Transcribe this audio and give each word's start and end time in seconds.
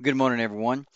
Good 0.00 0.16
morning, 0.16 0.40
everyone. 0.40 0.86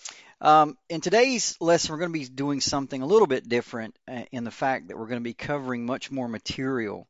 Um, 0.40 0.76
in 0.88 1.00
today's 1.00 1.56
lesson, 1.60 1.92
we're 1.92 2.00
going 2.00 2.12
to 2.12 2.18
be 2.18 2.25
doing 2.25 2.60
something 2.60 3.03
a 3.03 3.07
little 3.07 3.29
bit 3.29 3.49
different 3.49 3.96
uh, 4.08 4.22
in 4.33 4.42
the 4.42 4.50
fact 4.50 4.88
that 4.88 4.99
we're 4.99 5.07
going 5.07 5.21
to 5.21 5.25
be 5.25 5.34
covering 5.34 5.86
much 5.86 6.10
more 6.10 6.26
material 6.26 7.06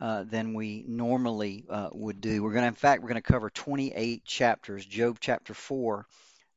uh, 0.00 0.22
than 0.22 0.54
we 0.54 0.84
normally 0.86 1.64
uh, 1.68 1.88
would 1.92 2.20
do. 2.20 2.44
We're 2.44 2.52
going 2.52 2.62
to, 2.62 2.68
in 2.68 2.74
fact, 2.74 3.02
we're 3.02 3.08
going 3.08 3.22
to 3.22 3.32
cover 3.32 3.50
28 3.50 4.24
chapters, 4.24 4.86
Job 4.86 5.16
chapter 5.18 5.52
4 5.52 6.06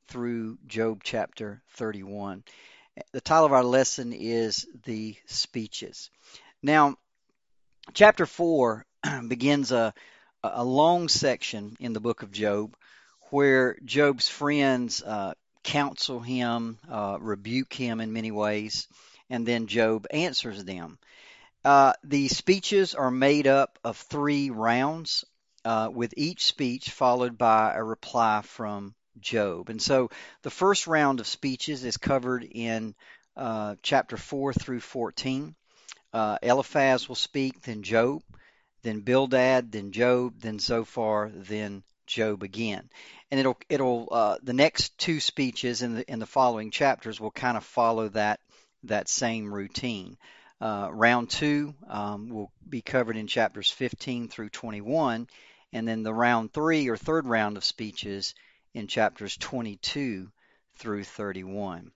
through 0.09 0.59
Job 0.67 1.01
chapter 1.03 1.63
31. 1.71 2.43
The 3.13 3.21
title 3.21 3.45
of 3.45 3.53
our 3.53 3.63
lesson 3.63 4.13
is 4.13 4.67
The 4.85 5.15
Speeches. 5.25 6.11
Now, 6.61 6.97
chapter 7.93 8.27
4 8.27 8.85
begins 9.27 9.71
a, 9.71 9.91
a 10.43 10.63
long 10.63 11.07
section 11.07 11.77
in 11.79 11.93
the 11.93 12.01
book 12.01 12.21
of 12.21 12.31
Job 12.31 12.75
where 13.33 13.75
Job's 13.83 14.29
friends 14.29 15.01
uh, 15.01 15.33
counsel 15.63 16.19
him, 16.19 16.77
uh, 16.87 17.17
rebuke 17.19 17.73
him 17.73 17.99
in 17.99 18.13
many 18.13 18.29
ways, 18.29 18.87
and 19.27 19.43
then 19.43 19.65
Job 19.65 20.05
answers 20.11 20.63
them. 20.63 20.99
Uh, 21.65 21.93
the 22.03 22.27
speeches 22.27 22.93
are 22.93 23.09
made 23.09 23.47
up 23.47 23.79
of 23.83 23.97
three 23.97 24.51
rounds, 24.51 25.25
uh, 25.65 25.89
with 25.91 26.13
each 26.15 26.45
speech 26.45 26.91
followed 26.91 27.35
by 27.35 27.73
a 27.73 27.83
reply 27.83 28.43
from 28.43 28.93
Job. 29.19 29.69
And 29.69 29.81
so 29.81 30.11
the 30.43 30.51
first 30.51 30.85
round 30.85 31.19
of 31.19 31.25
speeches 31.25 31.83
is 31.83 31.97
covered 31.97 32.43
in 32.43 32.93
uh, 33.35 33.77
chapter 33.81 34.15
4 34.15 34.53
through 34.53 34.81
14. 34.81 35.55
Uh, 36.13 36.37
Eliphaz 36.43 37.09
will 37.09 37.15
speak, 37.15 37.63
then 37.63 37.81
Job, 37.81 38.21
then 38.83 38.99
Bildad, 38.99 39.71
then 39.71 39.91
Job, 39.91 40.39
then 40.39 40.59
Zophar, 40.59 41.31
then 41.33 41.81
Job 42.05 42.43
again 42.43 42.89
and 43.33 43.39
it'll 43.39 43.57
it'll 43.67 44.07
uh, 44.11 44.37
the 44.43 44.53
next 44.53 44.95
two 44.99 45.19
speeches 45.19 45.81
in 45.81 45.95
the 45.95 46.11
in 46.11 46.19
the 46.19 46.27
following 46.27 46.69
chapters 46.69 47.19
will 47.19 47.31
kind 47.31 47.57
of 47.57 47.63
follow 47.63 48.07
that 48.09 48.39
that 48.83 49.09
same 49.09 49.51
routine. 49.51 50.19
Uh, 50.61 50.87
round 50.91 51.31
two 51.31 51.73
um, 51.87 52.29
will 52.29 52.51
be 52.69 52.83
covered 52.83 53.17
in 53.17 53.25
chapters 53.25 53.71
15 53.71 54.27
through 54.27 54.49
21, 54.49 55.27
and 55.73 55.87
then 55.87 56.03
the 56.03 56.13
round 56.13 56.53
three 56.53 56.87
or 56.89 56.95
third 56.95 57.25
round 57.25 57.57
of 57.57 57.65
speeches 57.65 58.35
in 58.75 58.85
chapters 58.85 59.35
22 59.37 60.31
through 60.75 61.03
31. 61.03 61.91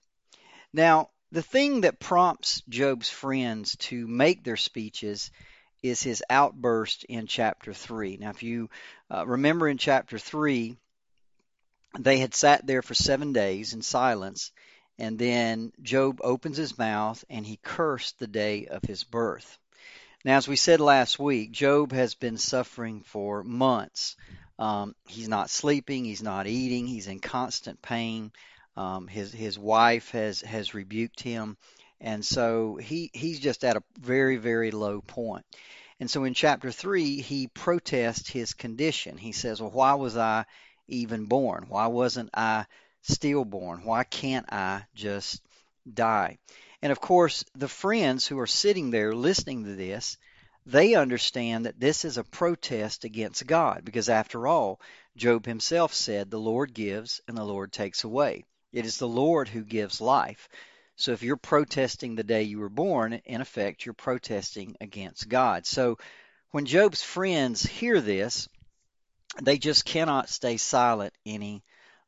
Now, 0.72 1.10
the 1.30 1.42
thing 1.42 1.82
that 1.82 2.00
prompts 2.00 2.62
Job's 2.68 3.08
friends 3.08 3.76
to 3.76 4.08
make 4.08 4.42
their 4.42 4.56
speeches 4.56 5.30
is 5.82 6.02
his 6.02 6.22
outburst 6.28 7.04
in 7.04 7.26
chapter 7.26 7.72
3. 7.72 8.18
Now, 8.18 8.30
if 8.30 8.42
you 8.42 8.70
uh, 9.10 9.26
remember 9.26 9.68
in 9.68 9.78
chapter 9.78 10.18
3, 10.18 10.76
they 11.98 12.18
had 12.18 12.34
sat 12.34 12.66
there 12.66 12.82
for 12.82 12.94
seven 12.94 13.32
days 13.32 13.72
in 13.72 13.82
silence, 13.82 14.52
and 14.98 15.18
then 15.18 15.72
Job 15.82 16.20
opens 16.22 16.56
his 16.56 16.76
mouth 16.76 17.24
and 17.30 17.46
he 17.46 17.58
cursed 17.62 18.18
the 18.18 18.26
day 18.26 18.66
of 18.66 18.82
his 18.82 19.04
birth. 19.04 19.58
Now, 20.24 20.36
as 20.36 20.48
we 20.48 20.56
said 20.56 20.80
last 20.80 21.18
week, 21.18 21.52
Job 21.52 21.92
has 21.92 22.14
been 22.14 22.38
suffering 22.38 23.02
for 23.02 23.44
months. 23.44 24.16
Um, 24.58 24.96
he's 25.06 25.28
not 25.28 25.50
sleeping, 25.50 26.04
he's 26.04 26.22
not 26.22 26.48
eating, 26.48 26.86
he's 26.86 27.06
in 27.06 27.20
constant 27.20 27.80
pain. 27.80 28.32
Um, 28.76 29.08
his 29.08 29.32
his 29.32 29.58
wife 29.58 30.10
has 30.10 30.40
has 30.42 30.74
rebuked 30.74 31.20
him, 31.20 31.56
and 32.00 32.24
so 32.24 32.76
he 32.76 33.10
he's 33.12 33.40
just 33.40 33.64
at 33.64 33.76
a 33.76 33.82
very 33.98 34.36
very 34.36 34.70
low 34.70 35.00
point. 35.00 35.44
And 36.00 36.10
so 36.10 36.24
in 36.24 36.34
chapter 36.34 36.70
three, 36.70 37.20
he 37.20 37.48
protests 37.48 38.30
his 38.30 38.54
condition. 38.54 39.18
He 39.18 39.32
says, 39.32 39.60
"Well, 39.60 39.70
why 39.70 39.94
was 39.94 40.16
I 40.16 40.44
even 40.86 41.26
born? 41.26 41.66
Why 41.68 41.88
wasn't 41.88 42.30
I 42.34 42.66
stillborn? 43.02 43.84
Why 43.84 44.04
can't 44.04 44.52
I 44.52 44.84
just 44.94 45.42
die? 45.92 46.38
And 46.80 46.92
of 46.92 47.00
course, 47.00 47.44
the 47.54 47.68
friends 47.68 48.26
who 48.26 48.38
are 48.38 48.46
sitting 48.46 48.90
there 48.90 49.12
listening 49.12 49.64
to 49.64 49.74
this, 49.74 50.16
they 50.64 50.94
understand 50.94 51.66
that 51.66 51.80
this 51.80 52.04
is 52.04 52.18
a 52.18 52.24
protest 52.24 53.04
against 53.04 53.46
God 53.46 53.84
because, 53.84 54.08
after 54.08 54.46
all, 54.46 54.80
Job 55.16 55.46
himself 55.46 55.92
said, 55.94 56.30
The 56.30 56.38
Lord 56.38 56.72
gives 56.74 57.20
and 57.26 57.36
the 57.36 57.44
Lord 57.44 57.72
takes 57.72 58.04
away. 58.04 58.44
It 58.72 58.86
is 58.86 58.98
the 58.98 59.08
Lord 59.08 59.48
who 59.48 59.64
gives 59.64 60.00
life. 60.00 60.48
So 60.98 61.12
if 61.12 61.22
you're 61.22 61.36
protesting 61.36 62.16
the 62.16 62.24
day 62.24 62.42
you 62.42 62.58
were 62.58 62.68
born, 62.68 63.12
in 63.24 63.40
effect, 63.40 63.86
you're 63.86 63.94
protesting 63.94 64.76
against 64.80 65.28
God. 65.28 65.64
So 65.64 65.96
when 66.50 66.66
Job's 66.66 67.02
friends 67.02 67.64
hear 67.64 68.00
this, 68.00 68.48
they 69.40 69.58
just 69.58 69.84
cannot 69.84 70.28
stay 70.28 70.56
silent 70.56 71.14
any 71.24 71.62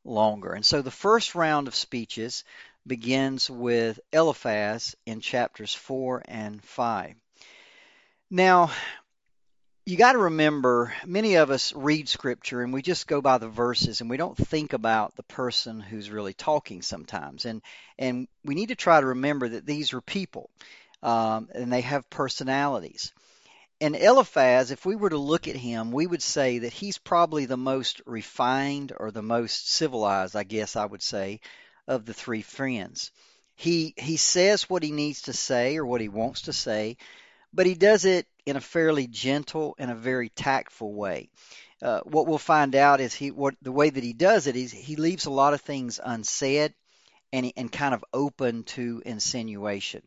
longer. 0.05 0.53
And 0.53 0.67
so 0.67 0.83
the 0.83 0.91
first 0.91 1.37
round 1.37 1.69
of 1.69 1.75
speeches 1.77 2.43
begins 2.85 3.49
with 3.49 4.01
Eliphaz 4.13 4.97
in 5.07 5.21
chapters 5.21 5.73
4 5.73 6.25
and 6.27 6.65
5. 6.65 7.15
Now, 8.29 8.73
you 9.91 9.97
got 9.97 10.13
to 10.13 10.19
remember, 10.19 10.95
many 11.05 11.35
of 11.35 11.51
us 11.51 11.73
read 11.75 12.09
scripture 12.09 12.63
and 12.63 12.73
we 12.73 12.81
just 12.81 13.09
go 13.09 13.21
by 13.21 13.39
the 13.39 13.49
verses 13.49 14.01
and 14.01 14.09
we 14.09 14.17
don't 14.17 14.37
think 14.37 14.73
about 14.73 15.17
the 15.17 15.25
person 15.25 15.81
who's 15.81 16.11
really 16.11 16.33
talking 16.33 16.81
sometimes. 16.81 17.45
And 17.45 17.61
and 17.99 18.29
we 18.45 18.55
need 18.55 18.69
to 18.69 18.77
try 18.77 19.01
to 19.01 19.07
remember 19.07 19.49
that 19.49 19.67
these 19.67 19.93
are 19.93 20.01
people 20.01 20.49
um, 21.03 21.49
and 21.53 21.73
they 21.73 21.81
have 21.81 22.09
personalities. 22.09 23.13
And 23.81 23.97
Eliphaz, 23.97 24.71
if 24.71 24.87
we 24.87 24.95
were 24.95 25.11
to 25.11 25.19
look 25.19 25.49
at 25.49 25.57
him, 25.57 25.91
we 25.91 26.07
would 26.07 26.23
say 26.23 26.61
that 26.61 26.73
he's 26.73 26.99
probably 26.99 27.47
the 27.47 27.57
most 27.57 28.01
refined 28.07 28.93
or 28.97 29.11
the 29.11 29.23
most 29.23 29.73
civilized, 29.73 30.37
I 30.37 30.45
guess 30.45 30.77
I 30.77 30.85
would 30.85 31.03
say, 31.03 31.41
of 31.89 32.05
the 32.05 32.15
three 32.15 32.43
friends. 32.43 33.11
He 33.57 33.95
he 33.97 34.17
says 34.17 34.71
what 34.71 34.85
he 34.85 34.93
needs 34.93 35.23
to 35.23 35.33
say 35.33 35.79
or 35.79 35.85
what 35.85 36.01
he 36.01 36.09
wants 36.09 36.43
to 36.43 36.53
say, 36.53 36.97
but 37.53 37.67
he 37.67 37.75
does 37.75 38.05
it 38.05 38.27
in 38.47 38.57
a 38.57 38.61
fairly 38.61 39.07
gentle 39.07 39.75
and 39.79 39.91
a 39.91 39.95
very 39.95 40.29
tactful 40.29 40.93
way. 40.93 41.29
Uh, 41.83 42.01
what 42.05 42.27
we'll 42.27 42.39
find 42.39 42.75
out 42.75 43.01
is 43.01 43.15
he 43.15 43.31
what 43.31 43.55
the 43.63 43.73
way 43.73 43.89
that 43.89 44.05
he 44.05 44.13
does 44.13 44.47
it 44.47 44.57
is 44.57 44.71
he 44.71 44.97
leaves 44.97 45.27
a 45.27 45.31
lot 45.31 45.55
of 45.55 45.61
things 45.61 45.99
unsaid 46.03 46.75
and 47.33 47.53
and 47.57 47.73
kind 47.73 47.95
of 47.95 48.05
open 48.13 48.65
to 48.65 49.03
insinuation. 49.07 50.03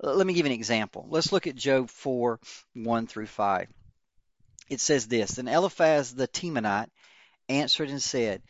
Let 0.00 0.26
me 0.26 0.34
give 0.34 0.46
an 0.46 0.52
example. 0.52 1.06
Let's 1.10 1.32
look 1.32 1.46
at 1.46 1.56
Job 1.56 1.90
4 1.90 2.38
1 2.74 3.06
through 3.06 3.26
5. 3.26 3.68
It 4.70 4.80
says 4.80 5.06
this 5.06 5.32
Then 5.32 5.48
Eliphaz 5.48 6.14
the 6.14 6.28
Temanite 6.28 6.90
answered 7.48 7.90
and 7.90 8.02
said, 8.02 8.42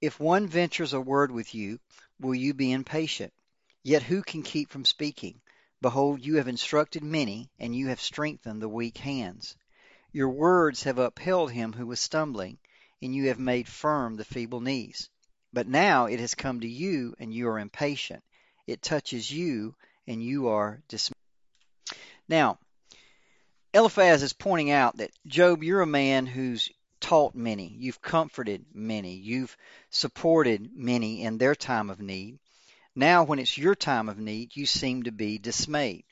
If 0.00 0.20
one 0.20 0.46
ventures 0.46 0.92
a 0.92 1.00
word 1.00 1.30
with 1.30 1.54
you, 1.54 1.78
will 2.20 2.34
you 2.34 2.54
be 2.54 2.72
impatient? 2.72 3.32
Yet 3.82 4.02
who 4.02 4.22
can 4.22 4.42
keep 4.42 4.70
from 4.70 4.84
speaking? 4.84 5.40
Behold, 5.82 6.24
you 6.24 6.36
have 6.36 6.48
instructed 6.48 7.02
many, 7.02 7.50
and 7.58 7.74
you 7.74 7.88
have 7.88 8.00
strengthened 8.00 8.60
the 8.60 8.68
weak 8.68 8.98
hands. 8.98 9.56
Your 10.12 10.28
words 10.28 10.82
have 10.82 10.98
upheld 10.98 11.52
him 11.52 11.72
who 11.72 11.86
was 11.86 12.00
stumbling, 12.00 12.58
and 13.00 13.14
you 13.14 13.28
have 13.28 13.38
made 13.38 13.66
firm 13.66 14.16
the 14.16 14.24
feeble 14.24 14.60
knees. 14.60 15.08
But 15.52 15.68
now 15.68 16.06
it 16.06 16.20
has 16.20 16.34
come 16.34 16.60
to 16.60 16.68
you, 16.68 17.14
and 17.18 17.32
you 17.32 17.48
are 17.48 17.58
impatient. 17.58 18.22
It 18.66 18.82
touches 18.82 19.30
you, 19.30 19.74
and 20.06 20.22
you 20.22 20.48
are 20.48 20.82
dismayed. 20.88 21.16
Now, 22.28 22.58
Eliphaz 23.72 24.22
is 24.22 24.32
pointing 24.32 24.70
out 24.70 24.98
that 24.98 25.12
Job, 25.26 25.62
you're 25.62 25.80
a 25.80 25.86
man 25.86 26.26
who's 26.26 26.70
taught 27.00 27.34
many, 27.34 27.68
you've 27.68 28.02
comforted 28.02 28.66
many, 28.74 29.14
you've 29.14 29.56
supported 29.88 30.70
many 30.74 31.22
in 31.22 31.38
their 31.38 31.54
time 31.54 31.88
of 31.88 32.00
need. 32.00 32.38
Now, 32.94 33.24
when 33.24 33.38
it's 33.38 33.56
your 33.56 33.74
time 33.74 34.08
of 34.08 34.18
need, 34.18 34.56
you 34.56 34.66
seem 34.66 35.04
to 35.04 35.12
be 35.12 35.38
dismayed. 35.38 36.04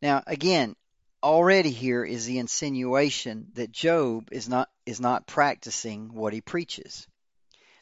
Now, 0.00 0.22
again, 0.26 0.76
already 1.22 1.70
here 1.70 2.04
is 2.04 2.24
the 2.24 2.38
insinuation 2.38 3.48
that 3.54 3.72
Job 3.72 4.28
is 4.32 4.48
not 4.48 4.70
is 4.86 5.00
not 5.00 5.26
practicing 5.26 6.14
what 6.14 6.32
he 6.32 6.40
preaches. 6.40 7.06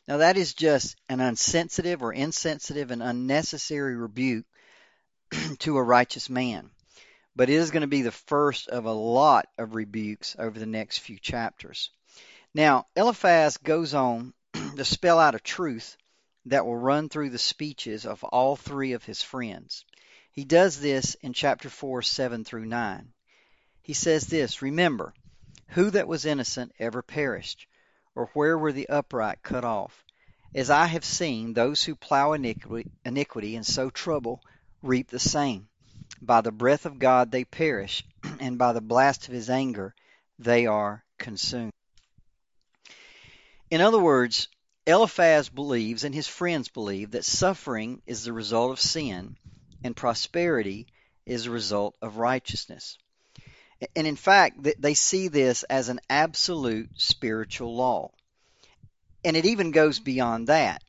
Now 0.07 0.19
that 0.19 0.37
is 0.37 0.55
just 0.55 0.97
an 1.09 1.21
unsensitive 1.21 2.03
or 2.03 2.13
insensitive 2.13 2.91
and 2.91 3.03
unnecessary 3.03 3.95
rebuke 3.95 4.47
to 5.61 5.77
a 5.77 5.83
righteous 5.83 6.31
man. 6.31 6.71
But 7.37 7.51
it 7.51 7.55
is 7.55 7.71
going 7.71 7.83
to 7.83 7.87
be 7.87 8.03
the 8.03 8.11
first 8.11 8.69
of 8.69 8.87
a 8.87 8.93
lot 8.93 9.47
of 9.59 9.75
rebukes 9.75 10.35
over 10.39 10.59
the 10.59 10.67
next 10.67 10.99
few 10.99 11.19
chapters. 11.19 11.91
Now, 12.55 12.87
Eliphaz 12.97 13.59
goes 13.59 13.95
on 13.95 14.33
to 14.77 14.85
spell 14.85 15.21
out 15.21 15.35
a 15.35 15.41
truth 15.41 15.97
that 16.49 16.65
will 16.65 16.77
run 16.77 17.09
through 17.09 17.31
the 17.31 17.39
speeches 17.39 18.07
of 18.07 18.25
all 18.25 18.57
three 18.57 18.93
of 18.93 19.05
his 19.05 19.23
friends. 19.23 19.85
He 20.31 20.45
does 20.45 20.81
this 20.81 21.15
in 21.17 21.33
chapter 21.33 21.69
4, 21.69 22.03
7 22.03 22.45
through 22.45 22.67
9. 22.67 23.13
He 23.83 23.93
says 23.93 24.27
this 24.27 24.63
Remember, 24.63 25.15
who 25.69 25.91
that 25.91 26.09
was 26.09 26.25
innocent 26.25 26.73
ever 26.79 27.03
perished, 27.03 27.67
or 28.15 28.27
where 28.35 28.57
were 28.57 28.73
the 28.73 28.89
upright 28.89 29.43
cut 29.43 29.65
off? 29.65 30.05
As 30.55 30.71
I 30.71 30.87
have 30.87 31.05
seen, 31.05 31.53
those 31.53 31.85
who 31.85 31.95
plow 31.95 32.33
iniquity, 32.33 32.91
iniquity 33.05 33.57
and 33.57 33.67
sow 33.67 33.91
trouble 33.91 34.43
reap 34.83 35.09
the 35.09 35.19
same. 35.19 35.69
By 36.23 36.41
the 36.41 36.53
breath 36.53 36.87
of 36.87 36.99
God 36.99 37.31
they 37.31 37.45
perish, 37.45 38.05
and 38.41 38.59
by 38.59 38.73
the 38.73 38.81
blast 38.81 39.29
of 39.29 39.35
his 39.35 39.51
anger 39.51 39.95
they 40.39 40.67
are 40.67 41.05
consumed. 41.19 41.73
In 43.71 43.81
other 43.81 43.99
words, 43.99 44.49
Eliphaz 44.89 45.51
believes, 45.51 46.05
and 46.05 46.15
his 46.15 46.27
friends 46.27 46.71
believe, 46.71 47.11
that 47.11 47.27
suffering 47.27 48.01
is 48.07 48.25
the 48.25 48.33
result 48.33 48.71
of 48.71 48.81
sin 48.81 49.37
and 49.85 49.95
prosperity 49.95 50.87
is 51.27 51.45
a 51.45 51.51
result 51.51 51.95
of 52.01 52.17
righteousness. 52.17 52.97
And 53.95 54.07
in 54.07 54.17
fact, 54.17 54.67
they 54.79 54.95
see 54.95 55.29
this 55.29 55.63
as 55.65 55.91
an 55.91 56.01
absolute 56.09 56.89
spiritual 56.97 57.77
law. 57.77 58.13
And 59.23 59.37
it 59.37 59.45
even 59.45 59.73
goes 59.73 60.01
beyond 60.01 60.47
that. 60.47 60.83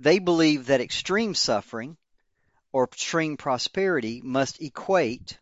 They 0.00 0.18
believe 0.18 0.66
that 0.66 0.80
extreme 0.80 1.36
suffering 1.36 1.96
or 2.72 2.84
extreme 2.84 3.36
prosperity 3.36 4.20
must 4.20 4.60
equate 4.60 5.38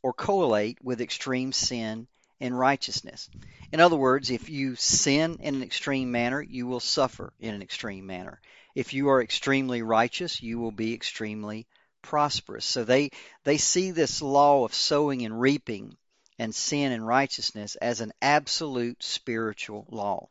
or 0.00 0.12
correlate 0.12 0.78
with 0.80 1.00
extreme 1.00 1.52
sin 1.52 2.06
and 2.40 2.58
righteousness. 2.58 3.28
In 3.72 3.80
other 3.80 3.96
words, 3.96 4.30
if 4.30 4.48
you 4.48 4.76
sin 4.76 5.38
in 5.40 5.56
an 5.56 5.62
extreme 5.62 6.10
manner, 6.10 6.40
you 6.40 6.66
will 6.66 6.80
suffer 6.80 7.32
in 7.40 7.54
an 7.54 7.62
extreme 7.62 8.06
manner. 8.06 8.40
If 8.74 8.94
you 8.94 9.08
are 9.08 9.22
extremely 9.22 9.82
righteous, 9.82 10.42
you 10.42 10.58
will 10.58 10.70
be 10.70 10.94
extremely 10.94 11.66
prosperous. 12.02 12.64
So 12.64 12.84
they 12.84 13.10
they 13.44 13.58
see 13.58 13.90
this 13.90 14.22
law 14.22 14.64
of 14.64 14.74
sowing 14.74 15.24
and 15.24 15.40
reaping 15.40 15.96
and 16.38 16.54
sin 16.54 16.92
and 16.92 17.06
righteousness 17.06 17.74
as 17.76 18.00
an 18.00 18.12
absolute 18.22 19.02
spiritual 19.02 19.86
law, 19.90 20.28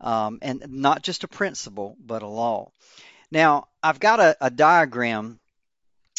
um, 0.00 0.38
and 0.40 0.64
not 0.68 1.02
just 1.02 1.24
a 1.24 1.28
principle, 1.28 1.96
but 2.00 2.22
a 2.22 2.26
law. 2.26 2.72
Now 3.30 3.68
I've 3.82 4.00
got 4.00 4.20
a, 4.20 4.36
a 4.40 4.50
diagram. 4.50 5.38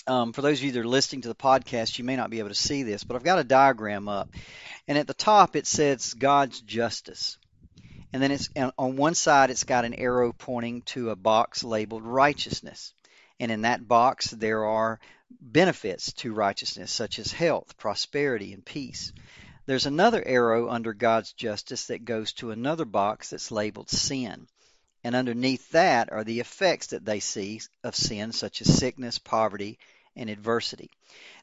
Um, 0.08 0.34
for 0.34 0.42
those 0.42 0.60
of 0.60 0.66
you 0.66 0.72
that 0.74 0.82
are 0.82 0.88
listening 0.88 1.22
to 1.22 1.30
the 1.30 1.36
podcast, 1.36 1.98
you 1.98 2.04
may 2.04 2.16
not 2.16 2.30
be 2.30 2.40
able 2.40 2.50
to 2.50 2.56
see 2.56 2.84
this, 2.84 3.04
but 3.04 3.16
I've 3.16 3.24
got 3.24 3.40
a 3.40 3.44
diagram 3.44 4.08
up, 4.08 4.30
and 4.88 4.98
at 4.98 5.08
the 5.08 5.16
top 5.16 5.56
it 5.56 5.66
says 5.66 6.14
God's 6.14 6.62
justice. 6.62 7.38
And 8.14 8.22
then 8.22 8.32
it's 8.32 8.50
on 8.78 8.96
one 8.96 9.16
side 9.16 9.50
it's 9.50 9.64
got 9.64 9.84
an 9.84 9.96
arrow 9.96 10.32
pointing 10.32 10.84
to 10.84 11.10
a 11.10 11.16
box 11.16 11.64
labeled 11.64 12.04
righteousness. 12.04 12.94
And 13.40 13.52
in 13.52 13.64
that 13.64 13.88
box, 13.88 14.30
there 14.30 14.64
are 14.64 15.00
benefits 15.42 16.14
to 16.14 16.34
righteousness, 16.34 16.92
such 16.92 17.20
as 17.20 17.32
health, 17.32 17.76
prosperity, 17.78 18.54
and 18.54 18.64
peace. 18.64 19.12
There's 19.66 19.88
another 19.88 20.24
arrow 20.26 20.70
under 20.70 20.94
God's 20.94 21.34
justice 21.34 21.88
that 21.88 22.06
goes 22.06 22.32
to 22.34 22.52
another 22.52 22.86
box 22.86 23.32
that's 23.32 23.52
labeled 23.52 23.90
sin. 23.90 24.48
And 25.04 25.16
underneath 25.16 25.72
that 25.72 26.12
are 26.12 26.24
the 26.24 26.40
effects 26.40 26.88
that 26.88 27.06
they 27.06 27.20
see 27.20 27.62
of 27.84 27.96
sin, 27.96 28.32
such 28.32 28.62
as 28.62 28.74
sickness, 28.74 29.18
poverty, 29.18 29.78
and 30.16 30.30
adversity. 30.30 30.90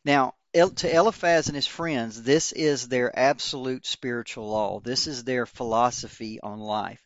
Now, 0.04 0.34
to 0.54 0.94
Eliphaz 0.94 1.48
and 1.48 1.56
his 1.56 1.66
friends, 1.66 2.22
this 2.22 2.52
is 2.52 2.88
their 2.88 3.16
absolute 3.18 3.86
spiritual 3.86 4.48
law. 4.48 4.80
This 4.80 5.06
is 5.06 5.24
their 5.24 5.46
philosophy 5.46 6.40
on 6.40 6.60
life. 6.60 7.02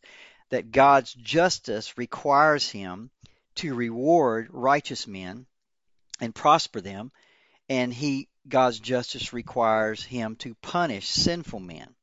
That 0.51 0.71
God's 0.71 1.13
justice 1.13 1.99
requires 1.99 2.69
him 2.69 3.11
to 3.57 3.75
reward 3.75 4.49
righteous 4.51 5.07
men 5.07 5.47
and 6.21 6.35
prosper 6.35 6.81
them, 6.81 7.13
and 7.69 7.93
he 7.93 8.29
God's 8.49 8.79
justice 8.79 9.33
requires 9.33 10.05
him 10.05 10.37
to 10.37 10.55
punish 10.57 11.09
sinful 11.09 11.61
men. 11.61 11.95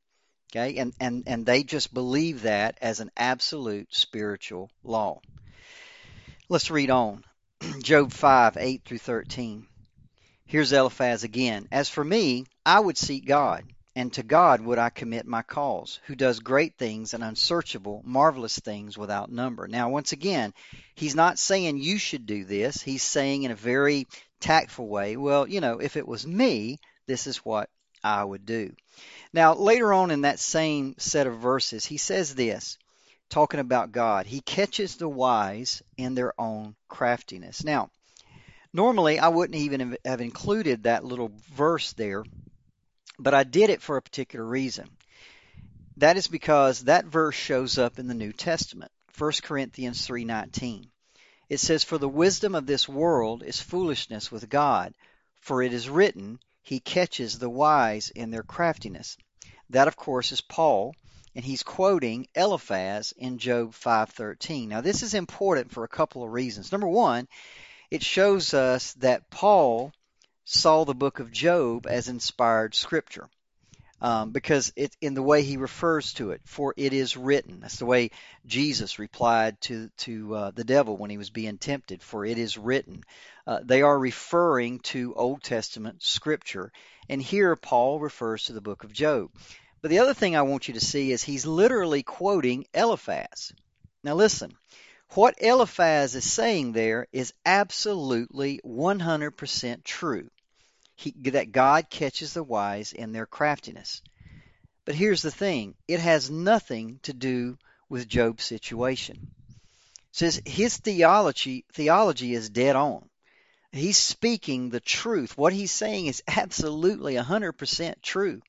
Okay? 0.52 0.78
And 0.78 0.94
and 1.00 1.24
and 1.26 1.46
they 1.46 1.64
just 1.64 1.94
believe 1.94 2.44
that 2.44 2.78
as 2.82 3.00
an 3.00 3.12
absolute 3.16 3.94
spiritual 3.94 4.70
law. 4.84 5.22
Let's 6.50 6.70
read 6.70 6.90
on. 6.90 7.24
Job 7.82 8.12
5, 8.12 8.58
8 8.58 8.82
through 8.84 8.98
13. 8.98 9.68
Here's 10.46 10.74
Eliphaz 10.74 11.24
again. 11.24 11.68
As 11.72 11.90
for 11.90 12.04
me, 12.04 12.46
I 12.66 12.80
would 12.80 12.98
seek 12.98 13.26
God 13.26 13.64
and 13.96 14.12
to 14.14 14.24
God 14.24 14.62
would 14.62 14.80
I 14.80 14.90
commit 14.90 15.26
my 15.26 15.44
cause, 15.44 16.00
who 16.06 16.16
does 16.16 16.40
great 16.40 16.78
things 16.78 17.14
and 17.14 17.24
unsearchable, 17.24 18.02
marvelous 18.04 18.58
things 18.60 18.98
without 18.98 19.32
number. 19.32 19.68
Now, 19.68 19.90
once 19.90 20.12
again, 20.12 20.54
he's 20.96 21.16
not 21.16 21.38
saying 21.38 21.78
you 21.78 21.98
should 21.98 22.26
do 22.26 22.44
this. 22.44 22.82
He's 22.82 23.04
saying 23.04 23.44
in 23.44 23.52
a 23.52 23.56
very 23.56 24.08
tactful 24.40 24.88
way, 24.88 25.16
well, 25.16 25.48
you 25.48 25.62
know, 25.62 25.80
if 25.80 25.96
it 25.96 26.08
was 26.08 26.26
me, 26.26 26.80
this 27.08 27.28
is 27.28 27.38
what 27.38 27.70
I 28.04 28.24
would 28.24 28.46
do. 28.46 28.76
Now, 29.32 29.54
later 29.54 29.94
on 29.94 30.12
in 30.12 30.22
that 30.22 30.40
same 30.40 30.96
set 30.98 31.28
of 31.28 31.38
verses, 31.38 31.86
he 31.86 31.98
says 31.98 32.36
this, 32.36 32.78
talking 33.30 33.60
about 33.60 33.92
God. 33.92 34.26
He 34.26 34.42
catches 34.42 34.96
the 34.96 35.10
wise 35.10 35.82
in 35.98 36.16
their 36.16 36.40
own 36.40 36.76
craftiness. 36.88 37.64
Now, 37.64 37.90
normally 38.74 39.20
I 39.20 39.30
wouldn't 39.30 39.60
even 39.60 39.98
have 40.06 40.22
included 40.22 40.84
that 40.84 41.06
little 41.06 41.32
verse 41.56 41.94
there 41.94 42.24
but 43.20 43.34
I 43.34 43.44
did 43.44 43.70
it 43.70 43.82
for 43.82 43.98
a 43.98 44.02
particular 44.02 44.46
reason. 44.46 44.90
That 45.98 46.18
is 46.18 46.28
because 46.28 46.82
that 46.82 47.06
verse 47.06 47.36
shows 47.36 47.78
up 47.78 48.00
in 48.00 48.08
the 48.08 48.16
New 48.16 48.34
Testament, 48.34 48.92
1 49.16 49.44
Corinthians 49.44 50.08
3:19. 50.08 50.90
It 51.48 51.60
says 51.60 51.84
for 51.84 51.98
the 51.98 52.10
wisdom 52.10 52.56
of 52.56 52.66
this 52.66 52.90
world 52.90 53.44
is 53.44 53.62
foolishness 53.62 54.32
with 54.32 54.50
God, 54.50 54.96
for 55.40 55.62
it 55.62 55.74
is 55.74 55.90
written, 55.90 56.40
he 56.64 56.80
catches 56.80 57.38
the 57.38 57.50
wise 57.50 58.10
in 58.10 58.32
their 58.32 58.44
craftiness. 58.44 59.18
That 59.70 59.88
of 59.88 59.96
course 59.96 60.32
is 60.32 60.42
Paul, 60.42 60.96
and 61.36 61.44
he's 61.44 61.64
quoting 61.64 62.28
Eliphaz 62.36 63.14
in 63.18 63.38
Job 63.38 63.74
5:13. 63.74 64.70
Now 64.70 64.82
this 64.82 65.04
is 65.04 65.14
important 65.14 65.72
for 65.72 65.84
a 65.84 65.90
couple 65.90 66.24
of 66.24 66.32
reasons. 66.32 66.72
Number 66.72 66.88
1, 66.88 67.28
it 67.90 68.04
shows 68.04 68.54
us 68.54 68.94
that 68.96 69.30
Paul 69.30 69.94
saw 70.46 70.84
the 70.84 70.96
book 70.96 71.20
of 71.20 71.32
Job 71.32 71.88
as 71.88 72.08
inspired 72.08 72.76
scripture. 72.76 73.30
Um, 74.02 74.32
because 74.32 74.74
it 74.76 74.94
in 75.00 75.14
the 75.14 75.24
way 75.24 75.44
he 75.44 75.56
refers 75.56 76.12
to 76.16 76.32
it, 76.32 76.42
for 76.44 76.74
it 76.76 76.92
is 76.92 77.16
written. 77.16 77.62
That's 77.62 77.80
the 77.80 77.86
way 77.86 78.12
Jesus 78.46 79.00
replied 79.00 79.62
to 79.62 79.90
to 80.00 80.36
uh, 80.36 80.52
the 80.52 80.66
devil 80.66 80.98
when 80.98 81.10
he 81.10 81.18
was 81.18 81.30
being 81.30 81.58
tempted. 81.58 82.04
For 82.04 82.26
it 82.26 82.38
is 82.38 82.58
written. 82.58 83.06
Uh, 83.48 83.62
they 83.64 83.82
are 83.82 83.98
referring 83.98 84.80
to 84.80 85.14
Old 85.16 85.42
Testament 85.42 86.04
scripture, 86.04 86.74
and 87.08 87.22
here 87.22 87.56
Paul 87.56 88.02
refers 88.02 88.44
to 88.46 88.54
the 88.54 88.60
book 88.60 88.84
of 88.84 88.92
Job. 88.92 89.32
But 89.84 89.90
the 89.90 90.00
other 90.00 90.14
thing 90.14 90.34
I 90.34 90.44
want 90.44 90.70
you 90.70 90.76
to 90.76 90.80
see 90.80 91.12
is 91.12 91.24
he's 91.24 91.46
literally 91.46 92.04
quoting 92.04 92.66
Eliphaz. 92.74 93.52
Now 94.02 94.16
listen, 94.16 94.54
what 95.10 95.36
Eliphaz 95.42 96.16
is 96.16 96.24
saying 96.24 96.72
there 96.72 97.08
is 97.12 97.34
absolutely 97.46 98.62
100% 98.66 99.84
true. 99.84 100.32
He, 100.96 101.12
that 101.32 101.52
God 101.52 101.90
catches 101.90 102.32
the 102.32 102.44
wise 102.44 102.94
in 102.94 103.12
their 103.12 103.26
craftiness. 103.26 104.02
But 104.86 104.96
here's 104.96 105.22
the 105.22 105.32
thing 105.32 105.76
it 105.86 106.00
has 106.00 106.30
nothing 106.30 107.02
to 107.04 107.12
do 107.12 107.58
with 107.90 108.08
Job's 108.08 108.46
situation. 108.46 109.18
It 109.18 110.14
says 110.14 110.42
his 110.46 110.78
theology 110.78 111.66
theology 111.74 112.34
is 112.34 112.50
dead 112.50 112.78
on. 112.78 113.10
He's 113.74 113.98
speaking 113.98 114.70
the 114.70 114.80
truth. 114.80 115.38
What 115.38 115.52
he's 115.52 115.72
saying 115.72 116.06
is 116.06 116.24
absolutely 116.26 117.16
100% 117.16 118.02
true. 118.02 118.42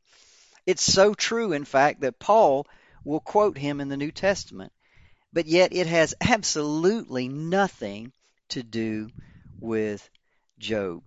It's 0.67 0.83
so 0.83 1.15
true, 1.15 1.53
in 1.53 1.65
fact, 1.65 2.01
that 2.01 2.19
Paul 2.19 2.67
will 3.05 3.21
quote 3.21 3.59
him 3.59 3.81
in 3.81 3.89
the 3.89 3.97
New 3.97 4.11
Testament 4.11 4.73
but 5.35 5.47
yet 5.47 5.75
it 5.75 5.87
has 5.89 6.15
absolutely 6.23 7.29
nothing 7.29 8.13
to 8.51 8.63
do 8.63 9.11
with 9.61 10.09
Job. 10.59 11.03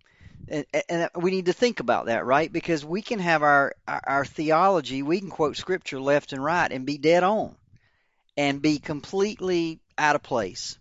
And, 0.49 0.65
and, 0.87 1.09
we 1.15 1.31
need 1.31 1.47
to 1.47 1.53
think 1.53 1.79
about 1.79 2.05
that, 2.05 2.25
right? 2.25 2.51
Because 2.51 2.85
we 2.85 3.01
can 3.01 3.19
have 3.19 3.41
our, 3.41 3.73
our, 3.87 4.01
our 4.05 4.25
theology, 4.25 5.01
we 5.01 5.19
can 5.19 5.29
quote 5.29 5.57
scripture 5.57 5.99
left 5.99 6.31
and 6.31 6.43
right 6.43 6.71
and 6.71 6.85
be 6.85 6.97
dead 6.97 7.23
on 7.23 7.55
and 8.35 8.61
be 8.61 8.77
completely 8.77 9.79
out 9.97 10.15
of 10.15 10.21
place, 10.21 10.77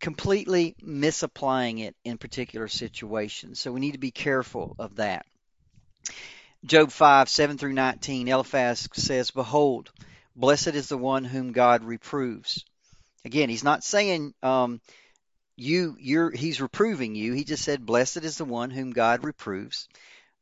completely 0.00 0.74
misapplying 0.82 1.78
it 1.78 1.94
in 2.04 2.18
particular 2.18 2.66
situations. 2.66 3.60
So 3.60 3.70
we 3.70 3.80
need 3.80 3.92
to 3.92 3.98
be 3.98 4.10
careful 4.10 4.74
of 4.78 4.96
that. 4.96 5.24
Job 6.64 6.92
5, 6.92 7.28
7 7.28 7.56
through 7.56 7.72
19, 7.72 8.28
Eliphaz 8.28 8.88
says, 8.92 9.30
Behold, 9.30 9.90
blessed 10.36 10.68
is 10.68 10.88
the 10.88 10.98
one 10.98 11.24
whom 11.24 11.52
God 11.52 11.84
reproves. 11.84 12.64
Again, 13.24 13.48
he's 13.48 13.64
not 13.64 13.82
saying 13.82 14.34
um, 14.42 14.80
you 15.56 15.96
you're 15.98 16.30
he's 16.30 16.60
reproving 16.60 17.14
you. 17.14 17.34
He 17.34 17.44
just 17.44 17.64
said, 17.64 17.84
"Blessed 17.84 18.18
is 18.24 18.38
the 18.38 18.46
one 18.46 18.70
whom 18.70 18.92
God 18.92 19.24
reproves." 19.24 19.88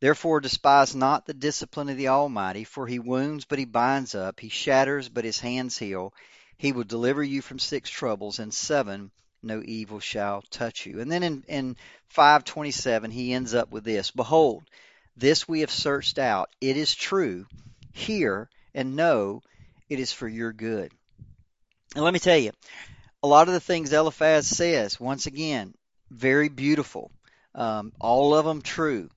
Therefore, 0.00 0.40
despise 0.40 0.94
not 0.94 1.26
the 1.26 1.34
discipline 1.34 1.88
of 1.88 1.96
the 1.96 2.08
Almighty, 2.08 2.62
for 2.62 2.86
he 2.86 3.00
wounds, 3.00 3.44
but 3.44 3.58
he 3.58 3.64
binds 3.64 4.14
up; 4.14 4.38
he 4.38 4.48
shatters, 4.48 5.08
but 5.08 5.24
his 5.24 5.40
hands 5.40 5.76
heal. 5.76 6.14
He 6.56 6.70
will 6.70 6.84
deliver 6.84 7.22
you 7.22 7.42
from 7.42 7.58
six 7.58 7.90
troubles, 7.90 8.38
and 8.38 8.54
seven 8.54 9.10
no 9.42 9.60
evil 9.64 9.98
shall 9.98 10.42
touch 10.42 10.86
you. 10.86 11.00
And 11.00 11.10
then 11.10 11.22
in, 11.22 11.44
in 11.48 11.76
527, 12.08 13.10
he 13.10 13.32
ends 13.32 13.54
up 13.54 13.70
with 13.70 13.82
this 13.84 14.12
Behold, 14.12 14.62
this 15.18 15.48
we 15.48 15.60
have 15.60 15.70
searched 15.70 16.18
out. 16.18 16.50
It 16.60 16.76
is 16.76 16.94
true. 16.94 17.46
Hear 17.92 18.48
and 18.74 18.96
know 18.96 19.42
it 19.88 20.00
is 20.00 20.12
for 20.12 20.28
your 20.28 20.52
good. 20.52 20.92
And 21.94 22.04
let 22.04 22.12
me 22.12 22.20
tell 22.20 22.36
you, 22.36 22.52
a 23.22 23.28
lot 23.28 23.48
of 23.48 23.54
the 23.54 23.60
things 23.60 23.92
Eliphaz 23.92 24.46
says, 24.46 25.00
once 25.00 25.26
again, 25.26 25.74
very 26.10 26.48
beautiful, 26.48 27.10
um, 27.54 27.92
all 28.00 28.34
of 28.34 28.44
them 28.44 28.62
true, 28.62 29.08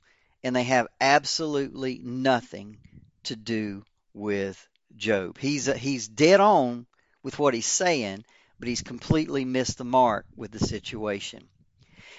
and 0.44 0.56
they 0.56 0.64
have 0.64 0.88
absolutely 1.00 2.00
nothing 2.04 2.78
to 3.24 3.36
do 3.36 3.84
with 4.14 4.68
Job. 4.96 5.38
He's 5.38 5.70
uh, 5.70 5.74
he's 5.74 6.08
dead 6.08 6.40
on 6.40 6.86
with 7.24 7.40
what 7.40 7.54
he's 7.54 7.66
saying, 7.68 8.26
but 8.60 8.68
he's 8.68 8.82
completely 8.82 9.46
missed 9.46 9.78
the 9.78 9.86
mark 9.86 10.26
with 10.36 10.52
the 10.52 10.60
situation. 10.60 11.48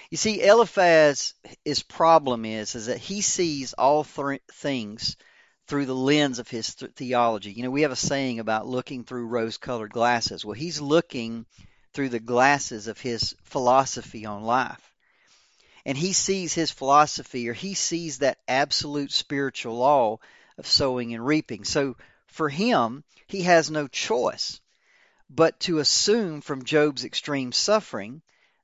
You 0.09 0.17
see, 0.17 0.41
Eliphaz's 0.41 1.33
problem 1.87 2.45
is 2.45 2.75
is 2.75 2.87
that 2.87 2.97
he 2.97 3.21
sees 3.21 3.73
all 3.73 4.03
th- 4.03 4.41
things 4.51 5.15
through 5.67 5.85
the 5.85 5.95
lens 5.95 6.39
of 6.39 6.47
his 6.47 6.75
th- 6.75 6.91
theology. 6.93 7.51
You 7.51 7.63
know, 7.63 7.71
we 7.71 7.83
have 7.83 7.91
a 7.91 7.95
saying 7.95 8.39
about 8.39 8.67
looking 8.67 9.03
through 9.03 9.27
rose-colored 9.27 9.91
glasses. 9.91 10.43
Well, 10.43 10.53
he's 10.53 10.81
looking 10.81 11.45
through 11.93 12.09
the 12.09 12.19
glasses 12.19 12.87
of 12.87 12.99
his 12.99 13.35
philosophy 13.43 14.25
on 14.25 14.43
life. 14.43 14.93
And 15.85 15.97
he 15.97 16.13
sees 16.13 16.53
his 16.53 16.71
philosophy 16.71 17.49
or 17.49 17.53
he 17.53 17.73
sees 17.73 18.19
that 18.19 18.39
absolute 18.47 19.11
spiritual 19.11 19.77
law 19.77 20.19
of 20.57 20.67
sowing 20.67 21.13
and 21.13 21.25
reaping. 21.25 21.65
So 21.65 21.97
for 22.27 22.49
him, 22.49 23.03
he 23.27 23.43
has 23.43 23.69
no 23.69 23.87
choice 23.87 24.59
but 25.29 25.59
to 25.61 25.79
assume 25.79 26.41
from 26.41 26.65
Job's 26.65 27.03
extreme 27.03 27.51
suffering 27.51 28.21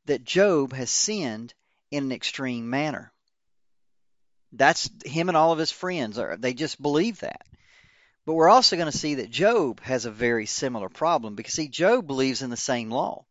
that 0.09 0.23
Job 0.23 0.73
has 0.73 0.89
sinned 0.89 1.53
in 1.91 2.05
an 2.05 2.11
extreme 2.11 2.69
manner. 2.69 3.11
That's 4.51 4.89
him 5.05 5.29
and 5.29 5.37
all 5.37 5.51
of 5.51 5.59
his 5.59 5.71
friends 5.71 6.17
are 6.17 6.35
they 6.35 6.55
just 6.55 6.81
believe 6.81 7.19
that. 7.19 7.45
But 8.25 8.33
we're 8.33 8.49
also 8.49 8.75
going 8.75 8.91
to 8.91 8.97
see 8.97 9.15
that 9.15 9.29
Job 9.29 9.81
has 9.81 10.05
a 10.05 10.11
very 10.11 10.47
similar 10.47 10.89
problem 10.89 11.35
because 11.35 11.53
see 11.53 11.67
Job 11.67 12.07
believes 12.07 12.41
in 12.41 12.49
the 12.49 12.57
same 12.57 12.89
law. 12.89 13.25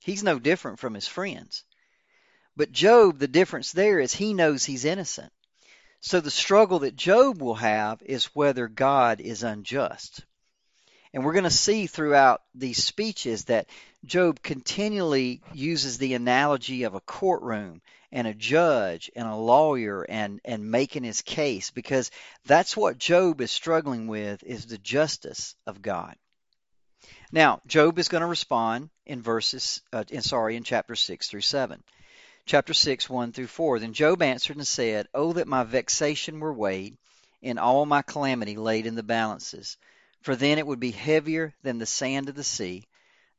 He's 0.00 0.24
no 0.24 0.40
different 0.40 0.80
from 0.80 0.94
his 0.94 1.06
friends. 1.06 1.62
But 2.56 2.72
Job, 2.72 3.18
the 3.18 3.28
difference 3.28 3.70
there 3.70 4.00
is 4.00 4.12
he 4.12 4.34
knows 4.34 4.64
he's 4.64 4.84
innocent. 4.84 5.32
So 6.00 6.20
the 6.20 6.30
struggle 6.30 6.80
that 6.80 6.96
Job 6.96 7.40
will 7.40 7.54
have 7.54 8.02
is 8.02 8.34
whether 8.34 8.66
God 8.66 9.20
is 9.20 9.44
unjust. 9.44 10.24
And 11.12 11.24
we're 11.24 11.32
going 11.32 11.44
to 11.44 11.50
see 11.50 11.86
throughout 11.86 12.42
these 12.54 12.82
speeches 12.82 13.44
that 13.44 13.68
Job 14.06 14.40
continually 14.42 15.42
uses 15.52 15.98
the 15.98 16.14
analogy 16.14 16.84
of 16.84 16.94
a 16.94 17.00
courtroom 17.00 17.82
and 18.12 18.26
a 18.26 18.34
judge 18.34 19.10
and 19.16 19.26
a 19.26 19.34
lawyer 19.34 20.02
and, 20.02 20.40
and 20.44 20.70
making 20.70 21.04
his 21.04 21.22
case 21.22 21.70
because 21.70 22.10
that's 22.44 22.76
what 22.76 22.98
Job 22.98 23.40
is 23.40 23.50
struggling 23.50 24.06
with 24.06 24.42
is 24.44 24.66
the 24.66 24.78
justice 24.78 25.56
of 25.66 25.82
God. 25.82 26.16
Now, 27.32 27.60
Job 27.66 27.98
is 27.98 28.08
going 28.08 28.20
to 28.20 28.26
respond 28.26 28.90
in 29.04 29.22
verses, 29.22 29.82
uh, 29.92 30.04
in, 30.08 30.22
sorry, 30.22 30.56
in 30.56 30.62
chapter 30.62 30.94
6 30.94 31.28
through 31.28 31.40
7. 31.40 31.82
Chapter 32.46 32.74
6, 32.74 33.10
1 33.10 33.32
through 33.32 33.48
4. 33.48 33.80
Then 33.80 33.92
Job 33.92 34.22
answered 34.22 34.56
and 34.56 34.66
said, 34.66 35.08
Oh, 35.12 35.32
that 35.32 35.48
my 35.48 35.64
vexation 35.64 36.38
were 36.38 36.52
weighed, 36.52 36.96
and 37.42 37.58
all 37.58 37.84
my 37.86 38.02
calamity 38.02 38.56
laid 38.56 38.86
in 38.86 38.94
the 38.94 39.02
balances 39.02 39.76
for 40.26 40.34
then 40.34 40.58
it 40.58 40.66
would 40.66 40.80
be 40.80 40.90
heavier 40.90 41.54
than 41.62 41.78
the 41.78 41.86
sand 41.86 42.28
of 42.28 42.34
the 42.34 42.42
sea. 42.42 42.84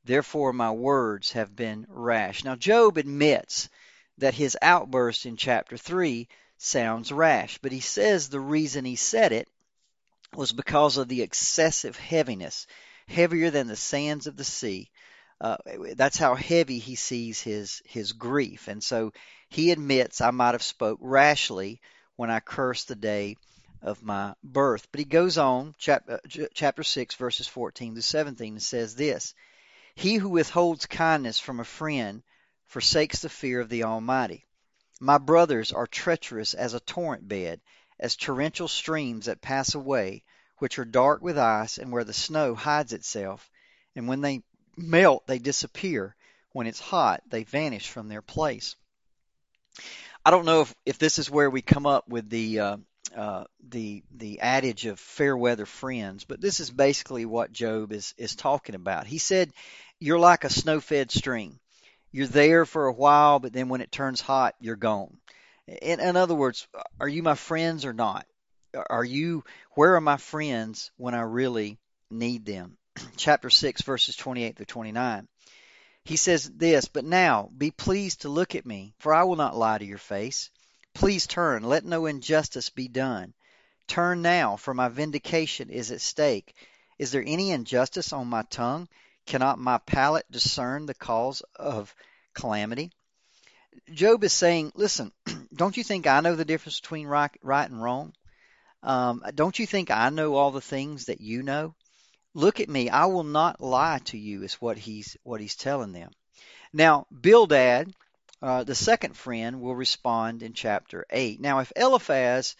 Therefore 0.07 0.53
my 0.53 0.71
words 0.71 1.33
have 1.33 1.53
been 1.53 1.85
rash. 1.89 2.45
Now 2.45 2.55
Job 2.55 2.97
admits 2.97 3.67
that 4.17 4.33
his 4.33 4.57
outburst 4.61 5.25
in 5.25 5.35
chapter 5.35 5.75
3 5.75 6.29
sounds 6.57 7.11
rash, 7.11 7.57
but 7.57 7.73
he 7.73 7.81
says 7.81 8.29
the 8.29 8.39
reason 8.39 8.85
he 8.85 8.95
said 8.95 9.33
it 9.33 9.49
was 10.33 10.53
because 10.53 10.95
of 10.95 11.09
the 11.09 11.21
excessive 11.21 11.97
heaviness, 11.97 12.67
heavier 13.09 13.49
than 13.49 13.67
the 13.67 13.75
sands 13.75 14.27
of 14.27 14.37
the 14.37 14.45
sea. 14.45 14.89
Uh, 15.41 15.57
that's 15.95 16.17
how 16.17 16.35
heavy 16.35 16.79
he 16.79 16.95
sees 16.95 17.41
his 17.41 17.81
his 17.85 18.13
grief, 18.13 18.69
and 18.69 18.81
so 18.81 19.11
he 19.49 19.71
admits 19.71 20.21
I 20.21 20.31
might 20.31 20.53
have 20.53 20.63
spoke 20.63 20.99
rashly 21.01 21.81
when 22.15 22.31
I 22.31 22.39
cursed 22.39 22.87
the 22.87 22.95
day 22.95 23.35
of 23.81 24.01
my 24.03 24.35
birth. 24.41 24.87
But 24.89 24.99
he 24.99 25.05
goes 25.05 25.37
on, 25.37 25.75
chapter, 25.77 26.13
uh, 26.13 26.47
chapter 26.53 26.83
6, 26.83 27.15
verses 27.15 27.47
14 27.47 27.95
to 27.95 28.01
17, 28.01 28.53
and 28.53 28.63
says 28.63 28.95
this 28.95 29.35
He 29.97 30.17
who 30.17 30.29
withholds 30.29 30.85
kindness 30.85 31.39
from 31.39 31.59
a 31.59 31.63
friend 31.63 32.21
forsakes 32.67 33.21
the 33.21 33.29
fear 33.29 33.59
of 33.59 33.67
the 33.67 33.83
Almighty. 33.83 34.45
My 34.99 35.17
brothers 35.17 35.73
are 35.73 35.87
treacherous 35.87 36.53
as 36.53 36.75
a 36.75 36.79
torrent 36.79 37.27
bed, 37.27 37.61
as 37.99 38.15
torrential 38.15 38.67
streams 38.67 39.25
that 39.25 39.41
pass 39.41 39.73
away, 39.73 40.21
which 40.59 40.77
are 40.77 40.85
dark 40.85 41.23
with 41.23 41.39
ice, 41.39 41.79
and 41.79 41.91
where 41.91 42.03
the 42.03 42.13
snow 42.13 42.53
hides 42.53 42.93
itself. 42.93 43.49
And 43.95 44.07
when 44.07 44.21
they 44.21 44.43
melt, 44.75 45.25
they 45.25 45.39
disappear. 45.39 46.15
When 46.51 46.67
it's 46.67 46.79
hot, 46.79 47.23
they 47.27 47.43
vanish 47.43 47.89
from 47.89 48.07
their 48.07 48.21
place. 48.21 48.75
I 50.23 50.29
don't 50.29 50.45
know 50.45 50.61
if, 50.61 50.75
if 50.85 50.99
this 50.99 51.17
is 51.17 51.31
where 51.31 51.49
we 51.49 51.63
come 51.63 51.87
up 51.87 52.07
with 52.07 52.29
the 52.29 52.59
uh, 52.59 52.77
uh, 53.15 53.45
the 53.69 54.03
the 54.11 54.41
adage 54.41 54.85
of 54.85 54.99
fair 54.99 55.35
weather 55.35 55.65
friends, 55.65 56.25
but 56.25 56.41
this 56.41 56.59
is 56.59 56.69
basically 56.69 57.25
what 57.25 57.51
Job 57.51 57.91
is 57.91 58.13
is 58.17 58.35
talking 58.35 58.75
about. 58.75 59.07
He 59.07 59.17
said, 59.17 59.51
"You're 59.99 60.19
like 60.19 60.43
a 60.43 60.49
snow-fed 60.49 61.11
stream. 61.11 61.59
You're 62.11 62.27
there 62.27 62.65
for 62.65 62.85
a 62.85 62.93
while, 62.93 63.39
but 63.39 63.53
then 63.53 63.69
when 63.69 63.81
it 63.81 63.91
turns 63.91 64.21
hot, 64.21 64.55
you're 64.59 64.75
gone." 64.75 65.17
In, 65.67 65.99
in 65.99 66.15
other 66.15 66.35
words, 66.35 66.67
are 66.99 67.07
you 67.07 67.23
my 67.23 67.35
friends 67.35 67.83
or 67.83 67.93
not? 67.93 68.25
Are 68.89 69.03
you 69.03 69.43
where 69.71 69.95
are 69.95 70.01
my 70.01 70.17
friends 70.17 70.91
when 70.97 71.13
I 71.13 71.21
really 71.21 71.77
need 72.09 72.45
them? 72.45 72.77
Chapter 73.17 73.49
six, 73.49 73.81
verses 73.81 74.15
twenty-eight 74.15 74.55
through 74.55 74.65
twenty-nine. 74.65 75.27
He 76.03 76.15
says 76.15 76.49
this, 76.49 76.85
but 76.85 77.03
now 77.03 77.49
be 77.57 77.71
pleased 77.71 78.21
to 78.21 78.29
look 78.29 78.55
at 78.55 78.65
me, 78.65 78.93
for 78.99 79.13
I 79.13 79.23
will 79.23 79.35
not 79.35 79.57
lie 79.57 79.77
to 79.77 79.85
your 79.85 79.97
face. 79.97 80.49
Please 80.93 81.27
turn, 81.27 81.63
let 81.63 81.83
no 81.83 82.05
injustice 82.05 82.69
be 82.69 82.87
done. 82.87 83.33
Turn 83.87 84.21
now, 84.21 84.55
for 84.55 84.73
my 84.73 84.87
vindication 84.87 85.69
is 85.69 85.91
at 85.91 86.01
stake. 86.01 86.55
Is 86.97 87.11
there 87.11 87.23
any 87.25 87.51
injustice 87.51 88.13
on 88.13 88.27
my 88.27 88.43
tongue? 88.43 88.87
Cannot 89.27 89.59
my 89.59 89.77
palate 89.77 90.25
discern 90.31 90.85
the 90.85 90.95
cause 90.95 91.43
of 91.55 91.93
calamity? 92.33 92.91
Job 93.91 94.23
is 94.23 94.33
saying, 94.33 94.71
listen, 94.73 95.11
don't 95.55 95.77
you 95.77 95.83
think 95.83 96.07
I 96.07 96.21
know 96.21 96.35
the 96.35 96.45
difference 96.45 96.79
between 96.79 97.05
right, 97.05 97.31
right 97.43 97.69
and 97.69 97.81
wrong? 97.81 98.13
Um, 98.81 99.23
don't 99.35 99.59
you 99.59 99.67
think 99.67 99.91
I 99.91 100.09
know 100.09 100.33
all 100.33 100.51
the 100.51 100.61
things 100.61 101.05
that 101.05 101.21
you 101.21 101.43
know? 101.43 101.75
Look 102.33 102.59
at 102.59 102.69
me. 102.69 102.89
I 102.89 103.05
will 103.05 103.23
not 103.23 103.61
lie 103.61 103.99
to 104.05 104.17
you, 104.17 104.43
is 104.43 104.55
what 104.55 104.77
he's 104.77 105.15
what 105.23 105.41
he's 105.41 105.55
telling 105.55 105.91
them. 105.91 106.11
Now, 106.73 107.05
Bildad 107.11 107.93
uh, 108.41 108.63
the 108.63 108.75
second 108.75 109.17
friend 109.17 109.61
will 109.61 109.75
respond 109.75 110.43
in 110.43 110.53
chapter 110.53 111.05
8. 111.09 111.41
Now, 111.41 111.59
if 111.59 111.71
Eliphaz 111.75 112.55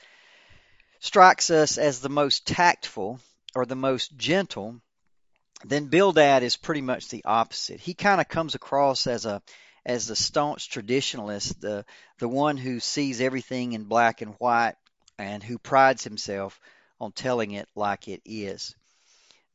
strikes 1.00 1.52
us 1.52 1.78
as 1.78 2.00
the 2.00 2.10
most 2.10 2.48
tactful 2.48 3.20
or 3.54 3.66
the 3.66 3.76
most 3.76 4.18
gentle, 4.18 4.82
then 5.66 5.88
Bildad 5.88 6.44
is 6.44 6.58
pretty 6.58 6.82
much 6.82 7.10
the 7.10 7.24
opposite. 7.26 7.80
He 7.80 7.94
kind 7.94 8.22
of 8.22 8.28
comes 8.28 8.56
across 8.56 9.08
as 9.08 9.26
a 9.26 9.42
as 9.86 10.08
the 10.08 10.16
staunch 10.16 10.70
traditionalist, 10.70 11.60
the 11.60 11.86
the 12.20 12.28
one 12.28 12.58
who 12.58 12.80
sees 12.80 13.22
everything 13.22 13.74
in 13.74 13.86
black 13.86 14.22
and 14.22 14.36
white 14.36 14.76
and 15.18 15.42
who 15.42 15.58
prides 15.58 16.04
himself 16.04 16.60
on 17.00 17.12
telling 17.12 17.52
it 17.52 17.68
like 17.76 18.08
it 18.08 18.22
is. 18.26 18.76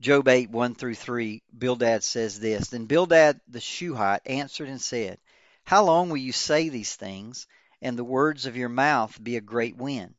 Job 0.00 0.26
8, 0.26 0.50
1 0.50 0.74
through 0.74 0.96
3, 0.96 1.42
Bildad 1.56 2.02
says 2.02 2.40
this 2.40 2.68
Then 2.68 2.86
Bildad 2.86 3.40
the 3.46 3.60
Shuhite 3.60 4.26
answered 4.26 4.68
and 4.68 4.82
said, 4.82 5.18
how 5.64 5.84
long 5.84 6.08
will 6.08 6.16
you 6.16 6.32
say 6.32 6.68
these 6.68 6.96
things, 6.96 7.46
and 7.80 7.96
the 7.96 8.04
words 8.04 8.46
of 8.46 8.56
your 8.56 8.68
mouth 8.68 9.22
be 9.22 9.36
a 9.36 9.40
great 9.40 9.76
wind? 9.76 10.16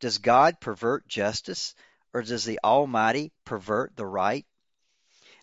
Does 0.00 0.18
God 0.18 0.58
pervert 0.58 1.06
justice, 1.06 1.74
or 2.14 2.22
does 2.22 2.44
the 2.46 2.58
Almighty 2.64 3.30
pervert 3.44 3.94
the 3.94 4.06
right? 4.06 4.46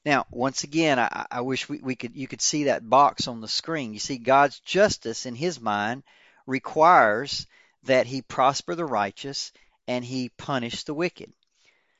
Now, 0.06 0.26
once 0.32 0.64
again, 0.64 1.00
I, 1.00 1.26
I 1.32 1.42
wish 1.42 1.70
we, 1.70 1.80
we 1.80 1.96
could 1.96 2.16
you 2.16 2.28
could 2.28 2.42
see 2.42 2.66
that 2.66 2.88
box 2.88 3.28
on 3.28 3.42
the 3.42 3.48
screen. 3.48 3.94
You 3.94 4.00
see, 4.00 4.18
God's 4.18 4.60
justice 4.60 5.26
in 5.26 5.36
His 5.36 5.60
mind 5.60 6.04
requires 6.46 7.48
that 7.84 8.06
He 8.06 8.22
prosper 8.22 8.76
the 8.76 8.86
righteous 8.86 9.52
and 9.88 10.04
He 10.04 10.30
punish 10.30 10.84
the 10.84 10.94
wicked. 10.94 11.32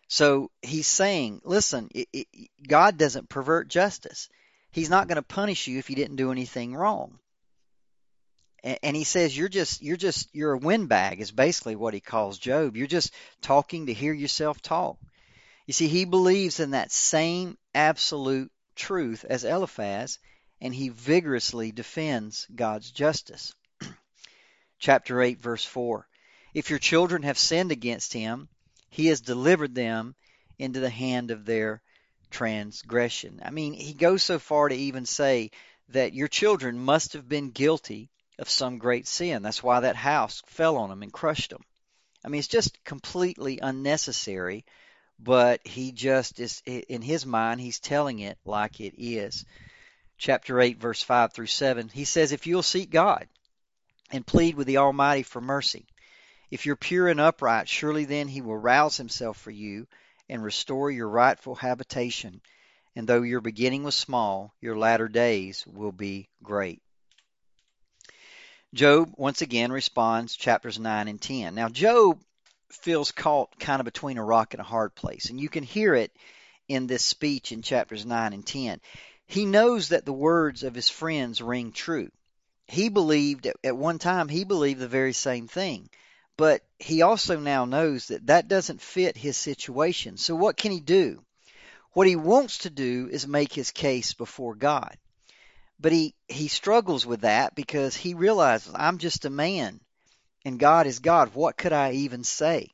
So 0.08 0.52
He's 0.62 0.88
saying, 0.88 1.42
listen, 1.46 1.90
it, 1.96 2.10
it, 2.12 2.28
God 2.68 2.98
doesn't 2.98 3.30
pervert 3.30 3.70
justice. 3.70 4.30
He's 4.72 4.90
not 4.90 5.08
going 5.08 5.16
to 5.18 5.22
punish 5.22 5.68
you 5.68 5.80
if 5.80 5.90
you 5.90 5.96
didn't 5.96 6.18
do 6.18 6.32
anything 6.32 6.76
wrong 6.76 7.20
and 8.64 8.96
he 8.96 9.04
says 9.04 9.38
you're 9.38 9.50
just 9.50 9.82
you're 9.82 9.98
just 9.98 10.34
you're 10.34 10.54
a 10.54 10.58
windbag 10.58 11.20
is 11.20 11.32
basically 11.32 11.76
what 11.76 11.94
he 11.94 12.00
calls 12.00 12.38
Job. 12.38 12.78
You're 12.78 12.88
just 12.88 13.14
talking 13.42 13.88
to 13.88 13.94
hear 13.94 14.14
yourself 14.14 14.62
talk. 14.62 14.98
You 15.66 15.74
see, 15.74 15.88
he 15.88 16.06
believes 16.06 16.60
in 16.60 16.72
that 16.72 16.92
same 16.92 17.58
absolute 17.74 18.52
truth 18.76 19.24
as 19.24 19.46
Eliphaz, 19.46 20.20
and 20.60 20.74
he 20.74 20.90
vigorously 20.90 21.72
defends 21.72 22.48
God's 22.54 22.92
justice. 22.92 23.54
Chapter 24.80 25.22
8, 25.22 25.40
verse 25.40 25.64
4. 25.64 26.08
If 26.54 26.70
your 26.70 26.80
children 26.80 27.24
have 27.24 27.38
sinned 27.38 27.72
against 27.72 28.14
him, 28.14 28.50
he 28.90 29.08
has 29.08 29.22
delivered 29.22 29.74
them 29.74 30.16
into 30.60 30.80
the 30.80 30.90
hand 30.90 31.32
of 31.32 31.46
their 31.46 31.82
transgression. 32.30 33.42
I 33.44 33.50
mean, 33.50 33.74
he 33.74 33.94
goes 33.94 34.24
so 34.24 34.40
far 34.40 34.70
to 34.70 34.76
even 34.76 35.06
say 35.06 35.52
that 35.90 36.14
your 36.14 36.28
children 36.28 36.78
must 36.78 37.14
have 37.14 37.28
been 37.28 37.52
guilty 37.52 38.10
of 38.38 38.50
some 38.50 38.78
great 38.80 39.08
sin. 39.08 39.44
That's 39.44 39.64
why 39.64 39.80
that 39.80 39.96
house 39.96 40.42
fell 40.46 40.78
on 40.78 40.92
him 40.92 41.04
and 41.04 41.14
crushed 41.14 41.52
him. 41.52 41.64
I 42.26 42.30
mean, 42.30 42.40
it's 42.40 42.48
just 42.48 42.84
completely 42.84 43.60
unnecessary, 43.60 44.66
but 45.20 45.66
he 45.66 45.92
just 45.92 46.40
is, 46.40 46.62
in 46.66 47.02
his 47.02 47.26
mind, 47.26 47.62
he's 47.62 47.80
telling 47.80 48.20
it 48.20 48.38
like 48.46 48.80
it 48.80 48.96
is. 48.98 49.46
chapter 50.18 50.60
8, 50.60 50.80
verse 50.80 51.02
5 51.02 51.34
through 51.34 51.48
7, 51.48 51.90
he 51.90 52.06
says, 52.06 52.32
If 52.32 52.48
you'll 52.48 52.64
seek 52.64 52.90
God 52.90 53.28
and 54.12 54.26
plead 54.26 54.56
with 54.56 54.68
the 54.68 54.78
Almighty 54.78 55.24
for 55.24 55.42
mercy, 55.42 55.86
if 56.52 56.66
you're 56.66 56.76
pure 56.76 57.08
and 57.08 57.20
upright, 57.20 57.68
surely 57.68 58.06
then 58.06 58.28
he 58.28 58.42
will 58.42 58.58
rouse 58.58 58.98
himself 58.98 59.38
for 59.38 59.52
you 59.52 59.88
and 60.30 60.44
restore 60.44 60.92
your 60.92 61.10
rightful 61.10 61.56
habitation. 61.56 62.42
And 62.96 63.08
though 63.08 63.24
your 63.24 63.42
beginning 63.42 63.84
was 63.84 63.96
small, 63.96 64.54
your 64.62 64.78
latter 64.78 65.08
days 65.08 65.66
will 65.66 65.92
be 65.92 66.30
great. 66.44 66.82
Job 68.74 69.14
once 69.18 69.42
again 69.42 69.72
responds, 69.72 70.36
chapters 70.36 70.80
9 70.80 71.08
and 71.08 71.22
10. 71.22 71.56
Now, 71.56 71.70
Job 71.70 72.22
feels 72.76 73.12
caught 73.12 73.60
kind 73.60 73.80
of 73.80 73.86
between 73.86 74.18
a 74.18 74.24
rock 74.24 74.54
and 74.54 74.62
a 74.62 74.66
hard 74.66 74.96
place, 74.96 75.30
and 75.30 75.40
you 75.40 75.50
can 75.50 75.64
hear 75.64 75.94
it 75.96 76.12
in 76.68 76.88
this 76.88 77.04
speech 77.04 77.52
in 77.52 77.62
chapters 77.62 78.06
9 78.06 78.34
and 78.34 78.46
10. 78.46 78.80
He 79.26 79.46
knows 79.46 79.90
that 79.90 80.06
the 80.06 80.14
words 80.14 80.64
of 80.64 80.76
his 80.76 80.90
friends 80.90 81.42
ring 81.42 81.72
true. 81.72 82.10
He 82.68 82.90
believed, 82.90 83.48
at 83.64 83.78
one 83.78 84.00
time, 84.00 84.30
he 84.30 84.44
believed 84.44 84.80
the 84.80 84.88
very 84.88 85.14
same 85.14 85.48
thing. 85.48 85.90
But 86.36 86.64
he 86.80 87.02
also 87.04 87.40
now 87.40 87.66
knows 87.66 88.08
that 88.08 88.28
that 88.28 88.48
doesn't 88.48 88.82
fit 88.82 89.16
his 89.16 89.38
situation. 89.38 90.18
So 90.18 90.36
what 90.36 90.58
can 90.58 90.72
he 90.72 90.80
do? 90.80 91.24
What 91.92 92.08
he 92.08 92.16
wants 92.16 92.60
to 92.60 92.70
do 92.72 93.08
is 93.12 93.28
make 93.28 93.54
his 93.54 93.72
case 93.72 94.14
before 94.14 94.56
God. 94.56 94.98
But 95.80 95.92
he, 95.92 96.16
he 96.28 96.48
struggles 96.48 97.06
with 97.06 97.22
that 97.22 97.54
because 97.54 97.96
he 97.96 98.14
realizes 98.16 98.74
I'm 98.76 98.98
just 98.98 99.26
a 99.26 99.30
man 99.30 99.80
and 100.46 100.60
God 100.60 100.88
is 100.88 101.00
God. 101.00 101.34
What 101.34 101.58
could 101.58 101.74
I 101.74 101.94
even 101.94 102.24
say? 102.24 102.74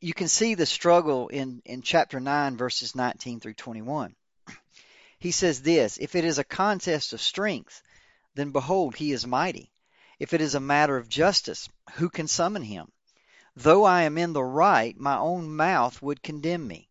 You 0.00 0.14
can 0.14 0.28
see 0.28 0.54
the 0.54 0.66
struggle 0.66 1.28
in, 1.28 1.62
in 1.64 1.82
chapter 1.82 2.18
9, 2.18 2.56
verses 2.56 2.94
19 2.94 3.40
through 3.40 3.54
21. 3.54 4.14
He 5.18 5.30
says 5.30 5.62
this 5.62 5.96
If 5.98 6.14
it 6.14 6.24
is 6.24 6.38
a 6.38 6.44
contest 6.44 7.12
of 7.12 7.20
strength, 7.20 7.82
then 8.34 8.50
behold, 8.50 8.96
he 8.96 9.12
is 9.12 9.26
mighty. 9.26 9.70
If 10.18 10.32
it 10.32 10.40
is 10.40 10.54
a 10.54 10.60
matter 10.60 10.96
of 10.96 11.08
justice, 11.08 11.68
who 11.94 12.08
can 12.08 12.28
summon 12.28 12.62
him? 12.62 12.90
Though 13.56 13.84
I 13.84 14.02
am 14.02 14.18
in 14.18 14.32
the 14.32 14.42
right, 14.42 14.96
my 14.98 15.16
own 15.16 15.54
mouth 15.54 16.02
would 16.02 16.22
condemn 16.22 16.66
me. 16.66 16.88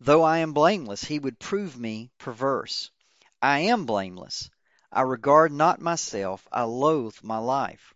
Though 0.00 0.22
I 0.22 0.38
am 0.38 0.52
blameless, 0.52 1.04
he 1.04 1.18
would 1.18 1.38
prove 1.38 1.78
me 1.78 2.10
perverse. 2.18 2.90
I 3.40 3.60
am 3.60 3.86
blameless. 3.86 4.50
I 4.92 5.00
regard 5.00 5.50
not 5.52 5.80
myself. 5.80 6.46
I 6.52 6.64
loathe 6.64 7.16
my 7.22 7.38
life. 7.38 7.93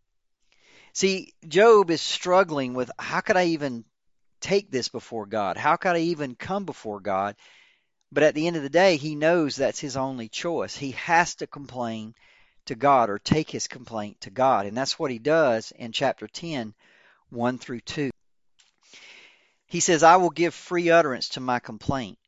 See, 0.99 1.33
Job 1.47 1.93
is 1.93 2.03
struggling 2.03 2.75
with 2.75 2.91
how 2.99 3.21
could 3.21 3.37
I 3.37 3.45
even 3.45 3.85
take 4.41 4.69
this 4.69 4.89
before 4.89 5.27
God? 5.27 5.57
How 5.57 5.77
could 5.77 5.95
I 5.95 6.01
even 6.01 6.35
come 6.35 6.65
before 6.65 6.99
God? 6.99 7.37
But 8.11 8.25
at 8.25 8.35
the 8.35 8.49
end 8.49 8.57
of 8.57 8.65
the 8.65 8.69
day, 8.69 8.97
he 8.97 9.15
knows 9.15 9.55
that's 9.55 9.79
his 9.79 9.97
only 9.97 10.29
choice. 10.29 10.77
He 10.77 10.91
has 10.91 11.37
to 11.37 11.47
complain 11.47 12.17
to 12.65 12.75
God 12.75 13.11
or 13.11 13.21
take 13.21 13.49
his 13.49 13.69
complaint 13.69 14.23
to 14.23 14.31
God. 14.31 14.67
And 14.67 14.77
that's 14.77 14.99
what 14.99 15.13
he 15.13 15.21
does 15.21 15.71
in 15.71 15.93
chapter 15.93 16.27
10, 16.27 16.75
1 17.31 17.59
through 17.59 17.83
2. 17.83 18.11
He 19.67 19.79
says, 19.79 20.03
I 20.03 20.17
will 20.17 20.31
give 20.31 20.53
free 20.53 20.91
utterance 20.91 21.29
to 21.29 21.41
my 21.41 21.61
complaint. 21.61 22.19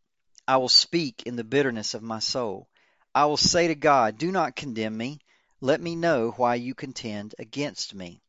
I 0.46 0.58
will 0.58 0.68
speak 0.68 1.24
in 1.26 1.34
the 1.34 1.42
bitterness 1.42 1.94
of 1.94 2.04
my 2.04 2.20
soul. 2.20 2.68
I 3.16 3.24
will 3.24 3.36
say 3.36 3.66
to 3.66 3.74
God, 3.74 4.16
Do 4.16 4.30
not 4.30 4.54
condemn 4.54 4.96
me. 4.96 5.18
Let 5.60 5.80
me 5.80 5.96
know 5.96 6.30
why 6.36 6.54
you 6.54 6.76
contend 6.76 7.34
against 7.36 7.96
me. 7.96 8.22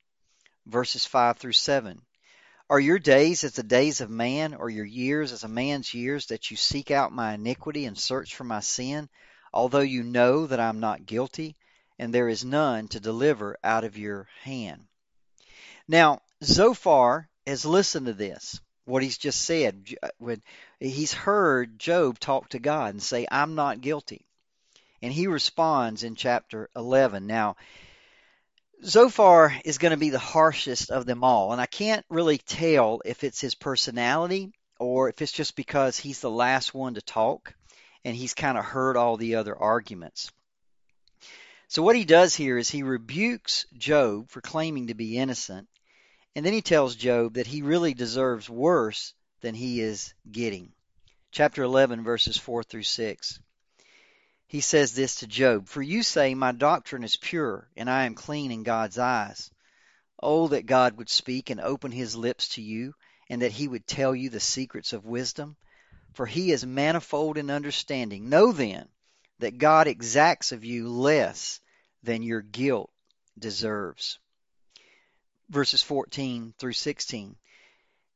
Verses 0.65 1.06
5 1.06 1.38
through 1.38 1.51
7. 1.53 2.01
Are 2.70 2.80
your 2.80 3.00
days 3.00 3.44
as 3.44 3.53
the 3.53 3.63
days 3.63 4.00
of 4.00 4.10
man, 4.10 4.53
or 4.53 4.70
your 4.70 4.86
years 4.86 5.34
as 5.34 5.44
a 5.44 5.50
man's 5.50 5.94
years, 5.94 6.27
that 6.27 6.50
you 6.50 6.58
seek 6.58 6.89
out 6.89 7.12
my 7.12 7.34
iniquity 7.34 7.86
and 7.86 7.98
search 7.98 8.36
for 8.36 8.46
my 8.46 8.62
sin, 8.62 9.10
although 9.53 9.80
you 9.80 10.03
know 10.03 10.48
that 10.48 10.60
I 10.60 10.70
am 10.70 10.80
not 10.80 11.06
guilty, 11.06 11.58
and 12.00 12.13
there 12.13 12.30
is 12.30 12.46
none 12.46 12.88
to 12.89 13.00
deliver 13.00 13.58
out 13.63 13.84
of 13.84 13.98
your 13.98 14.30
hand? 14.44 14.88
Now, 15.88 16.22
Zophar 16.41 17.27
has 17.46 17.66
listened 17.66 18.05
to 18.05 18.14
this, 18.14 18.62
what 18.85 19.03
he's 19.03 19.18
just 19.18 19.42
said. 19.42 19.94
Uh, 20.01 20.07
when 20.18 20.42
he's 20.79 21.14
heard 21.14 21.77
Job 21.77 22.20
talk 22.20 22.50
to 22.50 22.59
God 22.59 22.94
and 22.94 23.03
say, 23.03 23.27
I'm 23.29 23.55
not 23.55 23.81
guilty. 23.81 24.25
And 25.01 25.12
he 25.12 25.27
responds 25.27 26.03
in 26.03 26.16
chapter 26.16 26.70
11. 26.75 27.27
Now, 27.27 27.57
Zophar 28.83 29.53
is 29.63 29.77
going 29.77 29.91
to 29.91 29.98
be 29.98 30.09
the 30.09 30.17
harshest 30.17 30.89
of 30.89 31.05
them 31.05 31.24
all. 31.24 31.51
And 31.51 31.61
I 31.61 31.67
can't 31.67 32.05
really 32.09 32.39
tell 32.39 33.01
if 33.05 33.24
it's 33.24 33.39
his 33.39 33.53
personality 33.53 34.51
or 34.79 35.09
if 35.09 35.22
it's 35.22 35.31
just 35.31 35.55
because 35.55 36.00
he's 36.00 36.20
the 36.20 36.31
last 36.31 36.74
one 36.74 36.96
to 36.96 37.01
talk 37.01 37.53
and 38.03 38.15
he's 38.15 38.33
kind 38.33 38.57
of 38.57 38.65
heard 38.65 38.98
all 38.98 39.17
the 39.17 39.35
other 39.35 39.55
arguments. 39.55 40.31
So, 41.67 41.83
what 41.83 41.96
he 41.96 42.05
does 42.05 42.35
here 42.35 42.57
is 42.57 42.70
he 42.70 42.83
rebukes 42.83 43.67
Job 43.77 44.29
for 44.29 44.41
claiming 44.41 44.87
to 44.87 44.96
be 44.96 45.17
innocent. 45.17 45.70
And 46.35 46.46
then 46.46 46.53
he 46.53 46.61
tells 46.61 46.96
Job 46.96 47.35
that 47.35 47.48
he 47.48 47.61
really 47.61 47.94
deserves 47.94 48.50
worse 48.50 49.13
than 49.41 49.53
he 49.53 49.79
is 49.79 50.13
getting. 50.29 50.72
Chapter 51.31 51.63
11, 51.63 52.03
verses 52.03 52.37
4 52.37 52.63
through 52.63 52.83
6 52.83 53.39
he 54.51 54.59
says 54.59 54.92
this 54.92 55.16
to 55.16 55.27
Job 55.27 55.70
For 55.70 55.81
you 55.81 56.03
say, 56.03 56.35
My 56.35 56.51
doctrine 56.51 57.05
is 57.05 57.16
pure, 57.16 57.70
and 57.77 57.90
I 57.90 58.03
am 58.03 58.16
clean 58.16 58.51
in 58.51 58.64
God's 58.64 58.98
eyes. 58.98 59.50
Oh, 60.22 60.50
that 60.50 60.66
God 60.66 60.98
would 60.98 61.07
speak 61.07 61.50
and 61.50 61.61
open 61.61 61.94
his 61.94 62.18
lips 62.18 62.50
to 62.55 62.61
you, 62.61 62.94
and 63.29 63.44
that 63.44 63.53
he 63.53 63.70
would 63.70 63.87
tell 63.87 64.14
you 64.14 64.29
the 64.29 64.42
secrets 64.42 64.92
of 64.92 65.05
wisdom. 65.05 65.55
For 66.11 66.25
he 66.25 66.51
is 66.51 66.66
manifold 66.66 67.37
in 67.37 67.50
understanding. 67.50 68.27
Know 68.27 68.51
then 68.51 68.90
that 69.40 69.57
God 69.57 69.87
exacts 69.87 70.51
of 70.51 70.66
you 70.66 70.90
less 70.90 71.61
than 72.03 72.22
your 72.22 72.42
guilt 72.42 72.92
deserves. 73.40 74.20
Verses 75.48 75.81
14 75.81 76.55
through 76.59 76.74
16. 76.74 77.37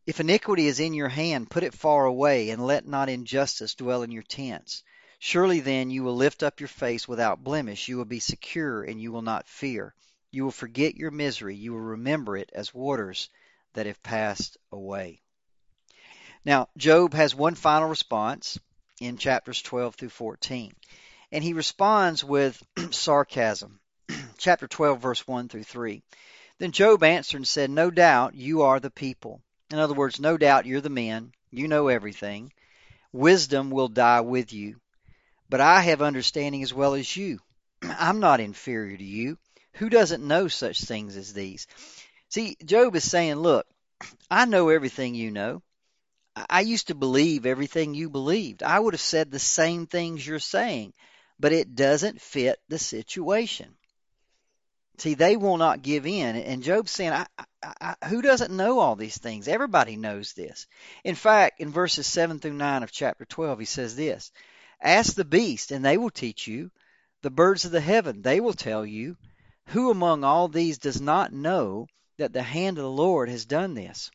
If 0.05 0.19
iniquity 0.19 0.67
is 0.67 0.81
in 0.81 0.93
your 0.93 1.07
hand, 1.07 1.49
put 1.49 1.63
it 1.63 1.73
far 1.73 2.03
away, 2.03 2.49
and 2.49 2.67
let 2.67 2.85
not 2.85 3.07
injustice 3.07 3.73
dwell 3.75 4.03
in 4.03 4.11
your 4.11 4.23
tents. 4.23 4.83
Surely 5.19 5.59
then 5.59 5.89
you 5.89 6.03
will 6.03 6.15
lift 6.15 6.43
up 6.43 6.59
your 6.59 6.67
face 6.67 7.07
without 7.07 7.43
blemish. 7.43 7.87
You 7.87 7.97
will 7.97 8.05
be 8.05 8.19
secure 8.19 8.83
and 8.83 9.01
you 9.01 9.11
will 9.11 9.21
not 9.21 9.47
fear. 9.47 9.95
You 10.31 10.43
will 10.43 10.51
forget 10.51 10.95
your 10.95 11.11
misery. 11.11 11.55
You 11.55 11.73
will 11.73 11.79
remember 11.79 12.35
it 12.35 12.49
as 12.53 12.73
waters 12.73 13.29
that 13.73 13.85
have 13.85 14.03
passed 14.03 14.57
away. 14.71 15.21
Now, 16.43 16.69
Job 16.77 17.13
has 17.13 17.33
one 17.33 17.55
final 17.55 17.89
response 17.89 18.59
in 18.99 19.17
chapters 19.17 19.61
12 19.61 19.95
through 19.95 20.09
14. 20.09 20.75
And 21.31 21.43
he 21.43 21.53
responds 21.53 22.23
with 22.23 22.61
sarcasm. 22.91 23.79
Chapter 24.37 24.67
12, 24.67 25.01
verse 25.01 25.27
1 25.27 25.49
through 25.49 25.63
3. 25.63 26.03
Then 26.59 26.71
Job 26.71 27.03
answered 27.03 27.37
and 27.37 27.47
said, 27.47 27.69
No 27.69 27.89
doubt 27.89 28.35
you 28.35 28.61
are 28.61 28.79
the 28.79 28.91
people. 28.91 29.41
In 29.71 29.79
other 29.79 29.93
words, 29.93 30.19
no 30.19 30.37
doubt 30.37 30.65
you're 30.65 30.81
the 30.81 30.89
men. 30.89 31.33
You 31.49 31.67
know 31.67 31.87
everything. 31.87 32.53
Wisdom 33.11 33.71
will 33.71 33.87
die 33.87 34.21
with 34.21 34.53
you. 34.53 34.79
But 35.55 35.61
I 35.61 35.79
have 35.83 36.01
understanding 36.01 36.63
as 36.63 36.73
well 36.73 36.95
as 36.95 37.15
you. 37.15 37.39
I'm 37.81 38.19
not 38.19 38.41
inferior 38.41 38.97
to 38.97 39.03
you. 39.05 39.37
Who 39.75 39.87
doesn't 39.87 40.27
know 40.27 40.49
such 40.49 40.81
things 40.81 41.15
as 41.15 41.31
these? 41.31 41.65
See, 42.27 42.57
Job 42.65 42.93
is 42.97 43.09
saying, 43.09 43.35
Look, 43.35 43.65
I 44.29 44.43
know 44.43 44.67
everything 44.67 45.15
you 45.15 45.31
know. 45.31 45.63
I 46.49 46.59
used 46.59 46.87
to 46.87 46.93
believe 46.93 47.45
everything 47.45 47.93
you 47.93 48.09
believed. 48.09 48.63
I 48.63 48.77
would 48.77 48.95
have 48.95 48.99
said 48.99 49.31
the 49.31 49.39
same 49.39 49.87
things 49.87 50.27
you're 50.27 50.39
saying, 50.39 50.91
but 51.39 51.53
it 51.53 51.73
doesn't 51.73 52.19
fit 52.19 52.59
the 52.67 52.77
situation. 52.77 53.77
See, 54.97 55.13
they 55.13 55.37
will 55.37 55.55
not 55.55 55.81
give 55.81 56.05
in. 56.05 56.35
And 56.35 56.63
Job's 56.63 56.91
saying, 56.91 57.13
I, 57.13 57.27
I, 57.63 57.95
I, 58.01 58.07
who 58.07 58.21
doesn't 58.21 58.51
know 58.51 58.79
all 58.79 58.97
these 58.97 59.17
things? 59.17 59.47
Everybody 59.47 59.95
knows 59.95 60.33
this. 60.33 60.67
In 61.05 61.15
fact, 61.15 61.61
in 61.61 61.71
verses 61.71 62.07
7 62.07 62.39
through 62.39 62.51
9 62.51 62.83
of 62.83 62.91
chapter 62.91 63.23
12, 63.23 63.59
he 63.59 63.65
says 63.65 63.95
this 63.95 64.33
Ask 64.81 65.15
the 65.15 65.25
beast, 65.25 65.71
and 65.71 65.83
they 65.83 65.97
will 65.97 66.09
teach 66.09 66.47
you. 66.47 66.71
The 67.21 67.29
birds 67.29 67.65
of 67.65 67.71
the 67.71 67.81
heaven, 67.81 68.21
they 68.21 68.39
will 68.39 68.53
tell 68.53 68.85
you. 68.85 69.17
Who 69.69 69.89
among 69.89 70.23
all 70.23 70.47
these 70.47 70.77
does 70.77 71.01
not 71.01 71.33
know 71.33 71.87
that 72.17 72.33
the 72.33 72.43
hand 72.43 72.77
of 72.77 72.83
the 72.83 72.89
Lord 72.89 73.29
has 73.29 73.45
done 73.45 73.73
this? 73.73 74.11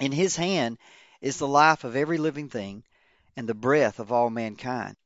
In 0.00 0.12
his 0.12 0.36
hand 0.36 0.78
is 1.20 1.36
the 1.36 1.46
life 1.46 1.84
of 1.84 1.94
every 1.94 2.18
living 2.18 2.48
thing 2.48 2.84
and 3.36 3.48
the 3.48 3.54
breath 3.54 3.98
of 3.98 4.12
all 4.12 4.30
mankind. 4.30 4.96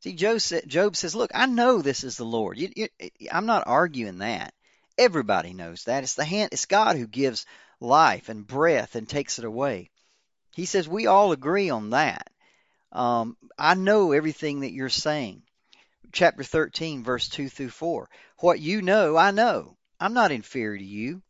See, 0.00 0.14
Job, 0.14 0.40
Job 0.66 0.96
says, 0.96 1.14
Look, 1.14 1.30
I 1.32 1.46
know 1.46 1.80
this 1.80 2.02
is 2.02 2.16
the 2.16 2.24
Lord. 2.24 2.58
You, 2.58 2.72
you, 2.74 2.88
I'm 3.30 3.46
not 3.46 3.66
arguing 3.66 4.18
that. 4.18 4.52
Everybody 4.98 5.52
knows 5.52 5.84
that. 5.84 6.02
It's 6.02 6.14
the 6.14 6.24
hand, 6.24 6.50
it's 6.52 6.66
God 6.66 6.96
who 6.96 7.06
gives 7.06 7.46
life 7.78 8.28
and 8.28 8.46
breath 8.46 8.96
and 8.96 9.08
takes 9.08 9.38
it 9.38 9.44
away. 9.44 9.90
He 10.54 10.66
says 10.66 10.88
we 10.88 11.06
all 11.06 11.30
agree 11.30 11.70
on 11.70 11.90
that. 11.90 12.31
Um, 12.92 13.36
I 13.58 13.74
know 13.74 14.12
everything 14.12 14.60
that 14.60 14.72
you're 14.72 14.88
saying. 14.88 15.42
Chapter 16.12 16.44
13, 16.44 17.02
verse 17.02 17.28
2 17.28 17.48
through 17.48 17.70
4. 17.70 18.08
What 18.38 18.60
you 18.60 18.82
know, 18.82 19.16
I 19.16 19.30
know. 19.30 19.76
I'm 19.98 20.12
not 20.12 20.32
inferior 20.32 20.76
to 20.76 20.84
you. 20.84 21.22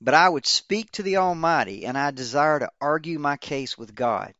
But 0.00 0.14
I 0.14 0.28
would 0.28 0.46
speak 0.46 0.90
to 0.92 1.02
the 1.02 1.16
Almighty, 1.16 1.84
and 1.84 1.98
I 1.98 2.12
desire 2.12 2.60
to 2.60 2.70
argue 2.80 3.18
my 3.18 3.36
case 3.36 3.76
with 3.76 3.94
God. 3.94 4.32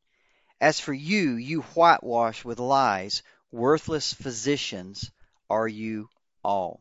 As 0.61 0.81
for 0.81 0.93
you, 0.93 1.35
you 1.35 1.63
whitewash 1.63 2.45
with 2.45 2.59
lies, 2.59 3.23
worthless 3.51 4.13
physicians 4.13 5.11
are 5.51 5.69
you 5.69 6.09
all. 6.45 6.81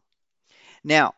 Now, 0.84 1.16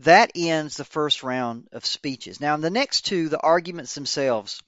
that 0.00 0.32
ends 0.34 0.76
the 0.76 0.84
first 0.84 1.22
round 1.22 1.68
of 1.72 1.84
speeches. 1.84 2.40
Now, 2.40 2.54
in 2.54 2.60
the 2.60 2.70
next 2.70 3.02
two, 3.02 3.28
the 3.28 3.40
arguments 3.40 3.94
themselves, 3.94 4.62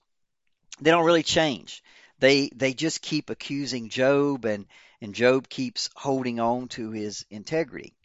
they 0.81 0.91
don't 0.91 1.07
really 1.07 1.23
change. 1.23 1.83
They 2.23 2.51
they 2.55 2.73
just 2.73 3.03
keep 3.03 3.31
accusing 3.31 3.89
Job 3.89 4.45
and 4.45 4.67
and 5.01 5.13
Job 5.13 5.49
keeps 5.49 5.91
holding 5.97 6.39
on 6.39 6.69
to 6.69 6.93
his 6.93 7.27
integrity. 7.31 7.97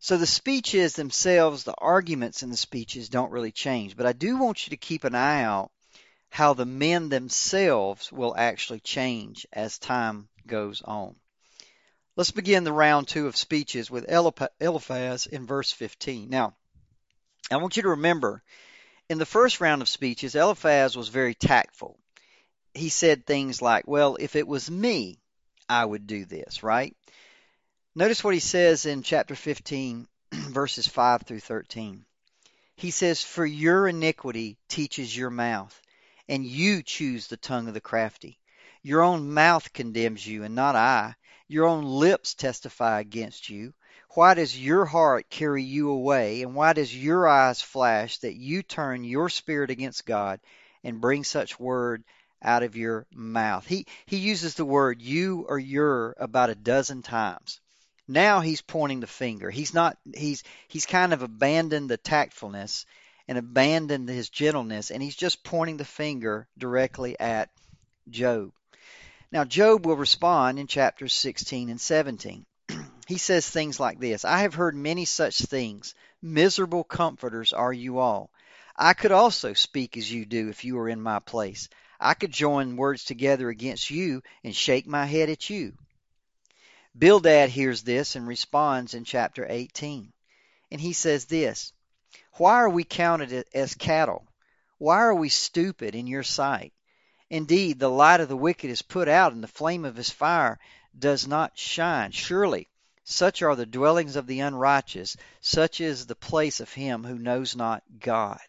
So 0.00 0.16
the 0.16 0.26
speeches 0.26 0.94
themselves, 0.94 1.62
the 1.62 1.76
arguments 1.78 2.42
in 2.42 2.50
the 2.50 2.56
speeches 2.56 3.08
don't 3.08 3.30
really 3.30 3.52
change, 3.52 3.96
but 3.96 4.06
I 4.06 4.12
do 4.12 4.36
want 4.36 4.66
you 4.66 4.70
to 4.70 4.76
keep 4.76 5.04
an 5.04 5.14
eye 5.14 5.44
out 5.44 5.70
how 6.28 6.54
the 6.54 6.66
men 6.66 7.08
themselves 7.08 8.10
will 8.10 8.34
actually 8.36 8.80
change 8.80 9.46
as 9.52 9.78
time 9.78 10.28
goes 10.44 10.82
on. 10.82 11.14
Let's 12.16 12.32
begin 12.32 12.64
the 12.64 12.72
round 12.72 13.06
two 13.06 13.28
of 13.28 13.36
speeches 13.36 13.92
with 13.92 14.10
Eliphaz 14.10 15.26
in 15.26 15.46
verse 15.46 15.70
15. 15.70 16.28
Now, 16.28 16.56
I 17.48 17.58
want 17.58 17.76
you 17.76 17.84
to 17.84 17.90
remember 17.90 18.42
in 19.08 19.18
the 19.18 19.26
first 19.26 19.60
round 19.60 19.82
of 19.82 19.88
speeches, 19.88 20.34
Eliphaz 20.34 20.96
was 20.96 21.10
very 21.10 21.34
tactful. 21.34 22.01
He 22.74 22.88
said 22.88 23.26
things 23.26 23.60
like, 23.60 23.86
Well, 23.86 24.16
if 24.18 24.34
it 24.34 24.48
was 24.48 24.70
me, 24.70 25.18
I 25.68 25.84
would 25.84 26.06
do 26.06 26.24
this, 26.24 26.62
right? 26.62 26.96
Notice 27.94 28.24
what 28.24 28.34
he 28.34 28.40
says 28.40 28.86
in 28.86 29.02
chapter 29.02 29.34
15, 29.34 30.08
verses 30.32 30.86
5 30.86 31.22
through 31.22 31.40
13. 31.40 32.06
He 32.74 32.90
says, 32.90 33.22
For 33.22 33.44
your 33.44 33.86
iniquity 33.86 34.56
teaches 34.68 35.14
your 35.14 35.28
mouth, 35.28 35.78
and 36.26 36.46
you 36.46 36.82
choose 36.82 37.26
the 37.26 37.36
tongue 37.36 37.68
of 37.68 37.74
the 37.74 37.80
crafty. 37.80 38.38
Your 38.82 39.02
own 39.02 39.32
mouth 39.32 39.72
condemns 39.74 40.26
you, 40.26 40.42
and 40.42 40.54
not 40.54 40.74
I. 40.74 41.14
Your 41.48 41.66
own 41.66 41.84
lips 41.84 42.32
testify 42.32 43.00
against 43.00 43.50
you. 43.50 43.74
Why 44.14 44.32
does 44.32 44.58
your 44.58 44.86
heart 44.86 45.28
carry 45.28 45.62
you 45.62 45.90
away, 45.90 46.42
and 46.42 46.54
why 46.54 46.72
does 46.72 46.96
your 46.96 47.28
eyes 47.28 47.60
flash 47.60 48.18
that 48.18 48.34
you 48.34 48.62
turn 48.62 49.04
your 49.04 49.28
spirit 49.28 49.70
against 49.70 50.06
God 50.06 50.40
and 50.82 51.00
bring 51.00 51.24
such 51.24 51.60
word 51.60 52.04
out 52.42 52.62
of 52.62 52.76
your 52.76 53.06
mouth? 53.14 53.66
He 53.66 53.86
he 54.06 54.18
uses 54.18 54.54
the 54.54 54.64
word 54.64 55.00
you 55.00 55.46
or 55.48 55.58
your 55.58 56.14
about 56.18 56.50
a 56.50 56.54
dozen 56.54 57.02
times. 57.02 57.60
Now 58.08 58.40
he's 58.40 58.62
pointing 58.62 59.00
the 59.00 59.06
finger. 59.06 59.50
He's 59.50 59.74
not 59.74 59.96
he's 60.14 60.42
he's 60.68 60.86
kind 60.86 61.12
of 61.12 61.22
abandoned 61.22 61.88
the 61.88 61.96
tactfulness 61.96 62.84
and 63.28 63.38
abandoned 63.38 64.08
his 64.08 64.28
gentleness 64.28 64.90
and 64.90 65.02
he's 65.02 65.16
just 65.16 65.44
pointing 65.44 65.76
the 65.76 65.84
finger 65.84 66.48
directly 66.58 67.18
at 67.18 67.50
Job. 68.10 68.52
Now, 69.32 69.44
Job 69.44 69.86
will 69.86 69.96
respond 69.96 70.58
in 70.58 70.66
chapters 70.66 71.14
16 71.14 71.70
and 71.70 71.80
17. 71.80 72.44
he 73.06 73.16
says 73.16 73.48
things 73.48 73.80
like 73.80 73.98
this 73.98 74.24
I 74.24 74.40
have 74.40 74.54
heard 74.54 74.76
many 74.76 75.06
such 75.06 75.38
things. 75.38 75.94
Miserable 76.20 76.84
comforters 76.84 77.52
are 77.52 77.72
you 77.72 77.98
all. 77.98 78.30
I 78.76 78.92
could 78.92 79.12
also 79.12 79.54
speak 79.54 79.96
as 79.96 80.10
you 80.10 80.26
do 80.26 80.48
if 80.48 80.64
you 80.64 80.76
were 80.76 80.88
in 80.88 81.00
my 81.00 81.18
place. 81.18 81.68
I 82.02 82.14
could 82.14 82.32
join 82.32 82.76
words 82.76 83.04
together 83.04 83.48
against 83.48 83.88
you 83.90 84.22
and 84.42 84.54
shake 84.54 84.86
my 84.86 85.06
head 85.06 85.30
at 85.30 85.48
you. 85.48 85.74
Bildad 86.98 87.48
hears 87.48 87.82
this 87.82 88.16
and 88.16 88.26
responds 88.26 88.92
in 88.92 89.04
chapter 89.04 89.46
18. 89.48 90.12
And 90.72 90.80
he 90.80 90.92
says 90.92 91.26
this 91.26 91.72
Why 92.32 92.54
are 92.54 92.68
we 92.68 92.82
counted 92.82 93.46
as 93.54 93.74
cattle? 93.74 94.26
Why 94.78 94.96
are 94.98 95.14
we 95.14 95.28
stupid 95.28 95.94
in 95.94 96.08
your 96.08 96.24
sight? 96.24 96.72
Indeed, 97.30 97.78
the 97.78 97.88
light 97.88 98.20
of 98.20 98.28
the 98.28 98.36
wicked 98.36 98.68
is 98.68 98.82
put 98.82 99.08
out, 99.08 99.32
and 99.32 99.42
the 99.42 99.48
flame 99.48 99.84
of 99.84 99.96
his 99.96 100.10
fire 100.10 100.58
does 100.98 101.26
not 101.26 101.56
shine. 101.56 102.10
Surely, 102.10 102.68
such 103.04 103.42
are 103.42 103.56
the 103.56 103.64
dwellings 103.64 104.16
of 104.16 104.26
the 104.26 104.40
unrighteous, 104.40 105.16
such 105.40 105.80
is 105.80 106.06
the 106.06 106.16
place 106.16 106.60
of 106.60 106.72
him 106.72 107.04
who 107.04 107.18
knows 107.18 107.54
not 107.54 107.84
God. 108.00 108.40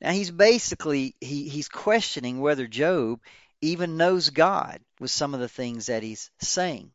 Now 0.00 0.12
he's 0.12 0.30
basically 0.30 1.16
he, 1.20 1.48
he's 1.48 1.68
questioning 1.68 2.40
whether 2.40 2.66
Job 2.66 3.20
even 3.62 3.96
knows 3.96 4.30
God 4.30 4.80
with 5.00 5.10
some 5.10 5.32
of 5.32 5.40
the 5.40 5.48
things 5.48 5.86
that 5.86 6.02
he's 6.02 6.30
saying. 6.38 6.92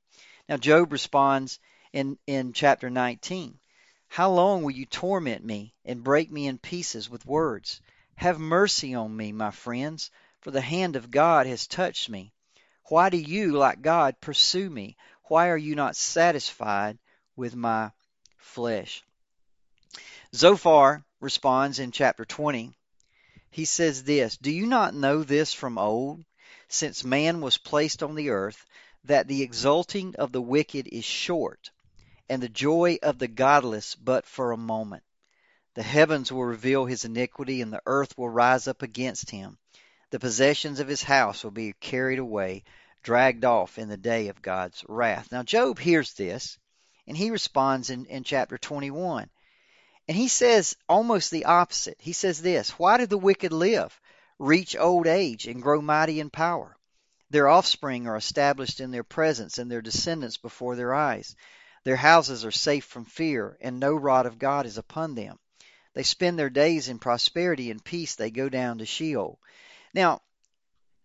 Now 0.47 0.57
Job 0.57 0.91
responds 0.91 1.59
in, 1.91 2.19
in 2.27 2.53
chapter 2.53 2.89
19. 2.89 3.57
How 4.07 4.29
long 4.29 4.63
will 4.63 4.71
you 4.71 4.85
torment 4.85 5.43
me 5.43 5.73
and 5.83 6.03
break 6.03 6.29
me 6.29 6.45
in 6.47 6.59
pieces 6.59 7.09
with 7.09 7.25
words? 7.25 7.81
Have 8.15 8.39
mercy 8.39 8.93
on 8.93 9.15
me, 9.15 9.31
my 9.31 9.51
friends, 9.51 10.11
for 10.41 10.51
the 10.51 10.61
hand 10.61 10.95
of 10.95 11.09
God 11.09 11.47
has 11.47 11.65
touched 11.65 12.09
me. 12.09 12.33
Why 12.85 13.09
do 13.09 13.17
you, 13.17 13.53
like 13.53 13.81
God, 13.81 14.19
pursue 14.21 14.69
me? 14.69 14.97
Why 15.23 15.47
are 15.47 15.57
you 15.57 15.75
not 15.75 15.95
satisfied 15.95 16.99
with 17.35 17.55
my 17.55 17.91
flesh? 18.37 19.01
Zophar 20.35 21.03
responds 21.19 21.79
in 21.79 21.91
chapter 21.91 22.25
20. 22.25 22.75
He 23.53 23.65
says 23.65 24.03
this 24.05 24.37
Do 24.37 24.49
you 24.49 24.65
not 24.65 24.93
know 24.93 25.23
this 25.23 25.53
from 25.53 25.77
old, 25.77 26.23
since 26.69 27.03
man 27.03 27.41
was 27.41 27.57
placed 27.57 28.01
on 28.01 28.15
the 28.15 28.29
earth, 28.29 28.65
that 29.03 29.27
the 29.27 29.41
exulting 29.41 30.15
of 30.15 30.31
the 30.31 30.41
wicked 30.41 30.87
is 30.87 31.03
short, 31.03 31.69
and 32.29 32.41
the 32.41 32.47
joy 32.47 32.97
of 33.03 33.19
the 33.19 33.27
godless 33.27 33.93
but 33.93 34.25
for 34.25 34.53
a 34.53 34.57
moment? 34.57 35.03
The 35.73 35.83
heavens 35.83 36.31
will 36.31 36.45
reveal 36.45 36.85
his 36.85 37.03
iniquity, 37.03 37.61
and 37.61 37.73
the 37.73 37.81
earth 37.85 38.17
will 38.17 38.29
rise 38.29 38.69
up 38.69 38.81
against 38.81 39.31
him. 39.31 39.57
The 40.11 40.19
possessions 40.19 40.79
of 40.79 40.87
his 40.87 41.03
house 41.03 41.43
will 41.43 41.51
be 41.51 41.73
carried 41.73 42.19
away, 42.19 42.63
dragged 43.03 43.43
off 43.43 43.77
in 43.77 43.89
the 43.89 43.97
day 43.97 44.29
of 44.29 44.41
God's 44.41 44.85
wrath. 44.87 45.29
Now, 45.29 45.43
Job 45.43 45.77
hears 45.77 46.13
this, 46.13 46.57
and 47.05 47.17
he 47.17 47.31
responds 47.31 47.89
in, 47.89 48.05
in 48.05 48.23
chapter 48.23 48.57
21. 48.57 49.29
And 50.11 50.17
he 50.17 50.27
says 50.27 50.75
almost 50.89 51.31
the 51.31 51.45
opposite. 51.45 51.95
He 51.97 52.11
says 52.11 52.41
this 52.41 52.71
Why 52.71 52.97
do 52.97 53.05
the 53.05 53.17
wicked 53.17 53.53
live, 53.53 53.97
reach 54.39 54.75
old 54.75 55.07
age, 55.07 55.47
and 55.47 55.61
grow 55.63 55.81
mighty 55.81 56.19
in 56.19 56.29
power? 56.29 56.75
Their 57.29 57.47
offspring 57.47 58.07
are 58.07 58.17
established 58.17 58.81
in 58.81 58.91
their 58.91 59.05
presence, 59.05 59.57
and 59.57 59.71
their 59.71 59.81
descendants 59.81 60.35
before 60.35 60.75
their 60.75 60.93
eyes. 60.93 61.33
Their 61.85 61.95
houses 61.95 62.43
are 62.43 62.51
safe 62.51 62.83
from 62.83 63.05
fear, 63.05 63.57
and 63.61 63.79
no 63.79 63.93
rod 63.93 64.25
of 64.25 64.37
God 64.37 64.65
is 64.65 64.77
upon 64.77 65.15
them. 65.15 65.39
They 65.93 66.03
spend 66.03 66.37
their 66.37 66.49
days 66.49 66.89
in 66.89 66.99
prosperity 66.99 67.71
and 67.71 67.81
peace. 67.81 68.15
They 68.15 68.31
go 68.31 68.49
down 68.49 68.79
to 68.79 68.85
Sheol. 68.85 69.39
Now, 69.93 70.21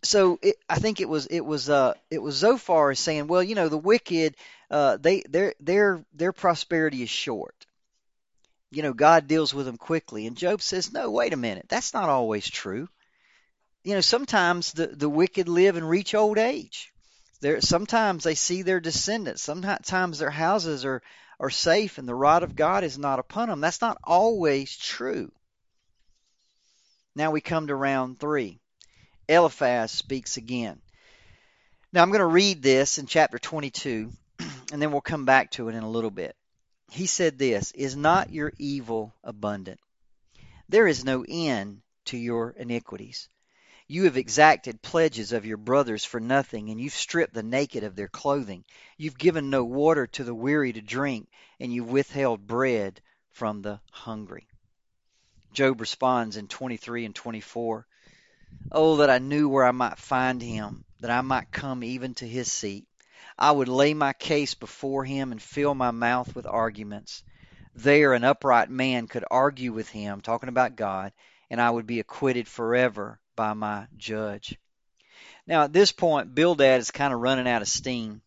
so 0.03 0.41
it, 0.43 0.57
I 0.69 0.81
think 0.81 1.01
it 1.01 1.09
was 1.09 1.27
it 1.27 1.47
was 1.47 1.71
uh 1.71 1.95
it 2.11 2.19
was 2.19 2.35
Zophar 2.35 2.97
saying, 2.97 3.29
well, 3.29 3.45
you 3.45 3.55
know, 3.55 3.69
the 3.69 3.79
wicked, 3.79 4.35
uh, 4.69 4.97
they 4.97 5.21
their 5.29 5.55
their 5.61 6.05
their 6.13 6.33
prosperity 6.33 7.05
is 7.05 7.11
short. 7.11 7.56
You 8.71 8.83
know, 8.83 8.93
God 8.93 9.27
deals 9.29 9.55
with 9.55 9.67
them 9.67 9.77
quickly, 9.77 10.27
and 10.27 10.37
Job 10.37 10.61
says, 10.61 10.93
no, 10.93 11.11
wait 11.11 11.33
a 11.33 11.37
minute, 11.37 11.67
that's 11.69 11.95
not 11.95 12.09
always 12.09 12.49
true. 12.49 12.89
You 13.85 13.95
know, 13.95 14.01
sometimes 14.01 14.73
the 14.73 14.89
the 14.89 15.09
wicked 15.09 15.49
live 15.49 15.77
and 15.77 15.89
reach 15.89 16.15
old 16.15 16.39
age. 16.39 16.93
There, 17.41 17.61
sometimes 17.61 18.25
they 18.25 18.35
see 18.35 18.63
their 18.63 18.81
descendants. 18.81 19.43
Sometimes 19.43 20.19
their 20.19 20.31
houses 20.31 20.85
are 20.85 21.03
are 21.39 21.51
safe, 21.51 21.99
and 21.99 22.09
the 22.09 22.15
rod 22.15 22.43
of 22.43 22.57
God 22.57 22.83
is 22.83 22.99
not 22.99 23.21
upon 23.21 23.49
them. 23.49 23.61
That's 23.61 23.81
not 23.81 23.99
always 24.03 24.77
true. 24.77 25.31
Now 27.15 27.31
we 27.31 27.41
come 27.41 27.69
to 27.69 27.77
round 27.77 28.19
three. 28.19 28.59
Eliphaz 29.29 29.93
speaks 29.93 30.37
again. 30.37 30.81
Now 31.93 32.03
I'm 32.03 32.11
going 32.11 32.21
to 32.21 32.27
read 32.27 32.63
this 32.63 32.99
in 32.99 33.07
chapter 33.07 33.39
22, 33.39 34.13
and 34.73 34.83
then 34.83 34.93
we'll 34.93 35.01
come 35.01 35.25
back 35.25 35.51
to 35.53 35.69
it 35.69 35.75
in 35.75 35.83
a 35.83 35.91
little 35.91 36.11
bit. 36.11 36.37
He 36.91 37.07
said 37.07 37.39
this 37.39 37.73
Is 37.73 37.97
not 37.97 38.31
your 38.33 38.53
evil 38.59 39.15
abundant? 39.25 39.81
There 40.69 40.87
is 40.87 41.05
no 41.05 41.25
end 41.29 41.83
to 42.07 42.17
your 42.17 42.51
iniquities. 42.51 43.29
You 43.89 44.05
have 44.05 44.17
exacted 44.17 44.83
pledges 44.83 45.33
of 45.33 45.47
your 45.47 45.59
brothers 45.59 46.05
for 46.05 46.19
nothing, 46.19 46.71
and 46.71 46.81
you've 46.81 46.95
stripped 46.95 47.35
the 47.35 47.43
naked 47.43 47.85
of 47.85 47.95
their 47.95 48.09
clothing. 48.09 48.65
You've 48.97 49.19
given 49.19 49.51
no 49.51 49.65
water 49.65 50.07
to 50.09 50.25
the 50.25 50.35
weary 50.35 50.73
to 50.73 50.81
drink, 50.81 51.29
and 51.61 51.73
you've 51.73 51.91
withheld 51.91 52.47
bread 52.47 53.01
from 53.31 53.63
the 53.63 53.81
hungry. 53.93 54.49
Job 55.53 55.81
responds 55.81 56.37
in 56.37 56.49
23 56.49 57.05
and 57.05 57.15
24 57.15 57.87
Oh, 58.73 58.97
that 58.97 59.11
I 59.11 59.19
knew 59.19 59.49
where 59.49 59.65
I 59.65 59.71
might 59.71 59.99
find 59.99 60.43
him, 60.43 60.85
that 61.01 61.11
I 61.11 61.21
might 61.21 61.53
come 61.53 61.85
even 61.85 62.15
to 62.15 62.27
his 62.27 62.51
seat. 62.51 62.87
I 63.39 63.51
would 63.53 63.69
lay 63.69 63.95
my 63.95 64.13
case 64.13 64.55
before 64.55 65.05
him 65.05 65.33
and 65.33 65.43
fill 65.43 65.75
my 65.75 65.91
mouth 65.91 66.35
with 66.35 66.47
arguments. 66.47 67.23
There, 67.75 68.15
an 68.15 68.25
upright 68.25 68.71
man 68.71 69.07
could 69.07 69.25
argue 69.31 69.73
with 69.73 69.89
him, 69.89 70.21
talking 70.21 70.49
about 70.49 70.77
God, 70.77 71.13
and 71.51 71.61
I 71.61 71.71
would 71.71 71.87
be 71.87 72.01
acquitted 72.01 72.49
forever 72.49 73.21
by 73.37 73.53
my 73.53 73.87
judge. 73.97 74.59
Now, 75.47 75.65
at 75.65 75.73
this 75.73 75.93
point, 75.93 76.35
Bildad 76.35 76.81
is 76.81 76.91
kind 76.91 77.13
of 77.13 77.21
running 77.21 77.47
out 77.47 77.63
of 77.63 77.69
steam 77.69 78.23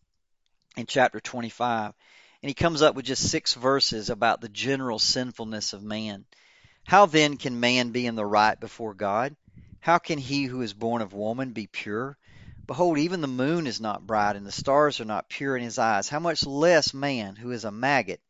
in 0.77 0.85
chapter 0.85 1.19
25, 1.19 1.93
and 2.41 2.47
he 2.49 2.53
comes 2.53 2.81
up 2.81 2.95
with 2.95 3.05
just 3.05 3.29
six 3.29 3.53
verses 3.53 4.09
about 4.09 4.39
the 4.39 4.49
general 4.49 4.99
sinfulness 4.99 5.73
of 5.73 5.83
man. 5.83 6.25
How 6.85 7.05
then 7.05 7.37
can 7.37 7.59
man 7.59 7.91
be 7.91 8.05
in 8.05 8.15
the 8.15 8.25
right 8.25 8.59
before 8.59 8.93
God? 8.93 9.35
How 9.81 9.97
can 9.97 10.19
he 10.19 10.45
who 10.45 10.61
is 10.61 10.73
born 10.73 11.01
of 11.01 11.13
woman 11.13 11.51
be 11.51 11.67
pure? 11.67 12.17
Behold, 12.69 12.99
even 12.99 13.21
the 13.21 13.27
moon 13.27 13.65
is 13.65 13.81
not 13.81 14.05
bright, 14.05 14.35
and 14.35 14.45
the 14.45 14.51
stars 14.51 15.01
are 15.01 15.05
not 15.05 15.27
pure 15.27 15.57
in 15.57 15.63
his 15.63 15.79
eyes. 15.79 16.07
How 16.07 16.19
much 16.19 16.45
less 16.45 16.93
man, 16.93 17.35
who 17.35 17.49
is 17.49 17.65
a 17.65 17.71
maggot, 17.71 18.21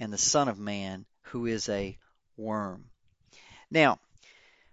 and 0.00 0.10
the 0.10 0.16
Son 0.16 0.48
of 0.48 0.58
Man, 0.58 1.04
who 1.24 1.44
is 1.44 1.68
a 1.68 1.98
worm. 2.38 2.86
Now, 3.70 3.98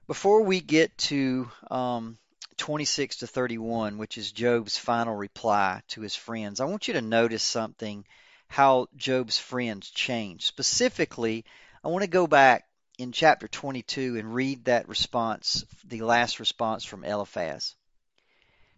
before 0.07 0.43
we 0.43 0.61
get 0.61 0.97
to 1.09 1.51
um, 1.69 2.17
26 2.55 3.17
to 3.17 3.27
31, 3.27 3.97
which 3.97 4.17
is 4.17 4.31
Job's 4.31 4.77
final 4.77 5.17
reply 5.17 5.81
to 5.89 5.99
his 5.99 6.15
friends, 6.15 6.61
I 6.61 6.65
want 6.65 6.87
you 6.87 6.93
to 6.93 7.01
notice 7.01 7.43
something 7.43 8.05
how 8.47 8.87
Job's 8.95 9.37
friends 9.37 9.89
change. 9.89 10.45
Specifically, 10.45 11.43
I 11.83 11.89
want 11.89 12.03
to 12.03 12.09
go 12.09 12.25
back 12.25 12.69
in 12.97 13.11
chapter 13.11 13.49
22 13.49 14.15
and 14.17 14.33
read 14.33 14.63
that 14.63 14.87
response, 14.87 15.65
the 15.83 16.03
last 16.03 16.39
response 16.39 16.85
from 16.85 17.03
Eliphaz. 17.03 17.75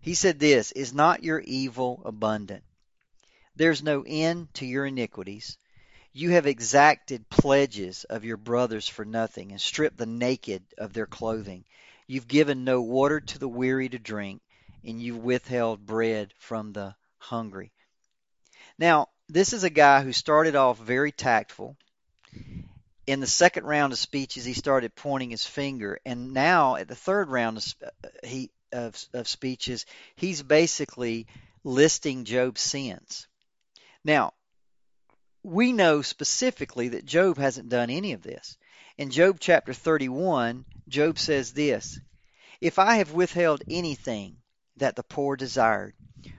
He 0.02 0.16
said 0.16 0.40
this, 0.40 0.72
Is 0.72 0.94
not 0.94 1.24
your 1.24 1.40
evil 1.40 2.02
abundant? 2.06 2.64
There's 3.56 3.84
no 3.84 4.04
end 4.06 4.54
to 4.56 4.66
your 4.66 4.86
iniquities. 4.86 5.58
You 6.12 6.32
have 6.32 6.48
exacted 6.48 7.30
pledges 7.30 8.04
of 8.06 8.26
your 8.26 8.38
brothers 8.38 8.88
for 8.88 9.06
nothing, 9.06 9.52
and 9.52 9.62
stripped 9.62 9.98
the 9.98 10.06
naked 10.08 10.64
of 10.78 10.94
their 10.94 11.06
clothing. 11.06 11.66
You've 12.08 12.28
given 12.28 12.64
no 12.64 12.82
water 12.82 13.22
to 13.22 13.40
the 13.40 13.48
weary 13.48 13.90
to 13.90 14.00
drink, 14.00 14.42
and 14.84 15.02
you've 15.02 15.24
withheld 15.24 15.86
bread 15.86 16.34
from 16.40 16.74
the 16.74 16.96
hungry. 17.20 17.72
Now, 18.78 19.10
this 19.30 19.54
is 19.54 19.64
a 19.64 19.70
guy 19.70 20.02
who 20.02 20.12
started 20.12 20.56
off 20.56 20.80
very 20.80 21.12
tactful. 21.12 21.78
In 23.06 23.20
the 23.20 23.28
second 23.28 23.66
round 23.66 23.94
of 23.94 24.00
speeches, 24.00 24.46
he 24.46 24.54
started 24.54 24.96
pointing 24.96 25.30
his 25.30 25.46
finger, 25.46 26.00
and 26.06 26.34
now 26.34 26.76
at 26.76 26.88
the 26.88 26.96
third 26.96 27.30
round 27.30 27.58
uh, 27.84 28.08
he, 28.24 28.50
of, 28.72 29.04
of 29.14 29.28
speeches, 29.28 29.86
he's 30.16 30.42
basically 30.44 31.28
listing 31.64 32.26
Job's 32.26 32.62
sins. 32.62 33.28
Now, 34.04 34.34
we 35.44 35.72
know 35.72 36.02
specifically 36.02 36.90
that 36.90 37.06
Job 37.06 37.38
hasn't 37.38 37.70
done 37.70 37.90
any 37.90 38.14
of 38.14 38.22
this. 38.22 38.58
In 38.98 39.10
Job 39.10 39.38
chapter 39.40 39.74
31, 39.74 40.66
Job 40.88 41.18
says 41.18 41.54
this 41.54 42.00
If 42.60 42.78
I 42.78 42.98
have 42.98 43.14
withheld 43.14 43.64
anything 43.68 44.38
that 44.78 44.96
the 44.96 45.04
poor 45.04 45.36
desired, 45.36 45.96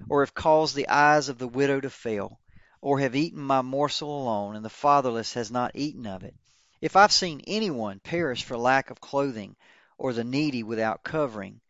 or 0.09 0.23
have 0.23 0.35
caused 0.35 0.75
the 0.75 0.89
eyes 0.89 1.29
of 1.29 1.39
the 1.39 1.49
widow 1.49 1.81
to 1.81 1.91
fail, 1.91 2.39
or 2.81 3.01
have 3.01 3.17
eaten 3.17 3.41
my 3.41 3.63
morsel 3.63 4.23
alone, 4.23 4.57
and 4.57 4.65
the 4.65 4.71
fatherless 4.71 5.35
has 5.35 5.51
not 5.51 5.73
eaten 5.75 6.07
of 6.07 6.23
it, 6.23 6.35
if 6.81 6.97
I've 6.97 7.13
seen 7.13 7.41
anyone 7.47 8.01
perish 8.01 8.43
for 8.45 8.57
lack 8.57 8.91
of 8.91 9.01
clothing, 9.01 9.57
or 9.99 10.13
the 10.13 10.25
needy 10.25 10.63
without 10.63 11.05
covering, 11.05 11.61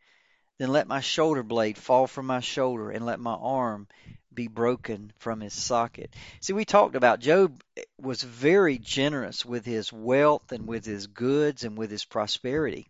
then 0.63 0.71
let 0.71 0.87
my 0.87 1.01
shoulder 1.01 1.43
blade 1.43 1.77
fall 1.77 2.07
from 2.07 2.25
my 2.25 2.39
shoulder, 2.39 2.89
and 2.89 3.05
let 3.05 3.19
my 3.19 3.33
arm 3.33 3.87
be 4.33 4.47
broken 4.47 5.11
from 5.17 5.41
his 5.41 5.53
socket. 5.53 6.15
See, 6.39 6.53
we 6.53 6.63
talked 6.63 6.95
about 6.95 7.19
Job 7.19 7.61
was 7.99 8.23
very 8.23 8.77
generous 8.79 9.45
with 9.45 9.65
his 9.65 9.91
wealth 9.91 10.53
and 10.53 10.65
with 10.65 10.85
his 10.85 11.07
goods 11.07 11.65
and 11.65 11.77
with 11.77 11.91
his 11.91 12.05
prosperity. 12.05 12.87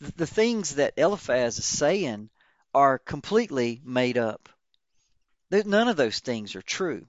The, 0.00 0.12
the 0.16 0.26
things 0.26 0.74
that 0.74 0.94
Eliphaz 0.96 1.58
is 1.58 1.64
saying 1.64 2.28
are 2.74 2.98
completely 2.98 3.80
made 3.84 4.18
up. 4.18 4.48
None 5.50 5.88
of 5.88 5.96
those 5.96 6.18
things 6.18 6.56
are 6.56 6.62
true. 6.62 7.06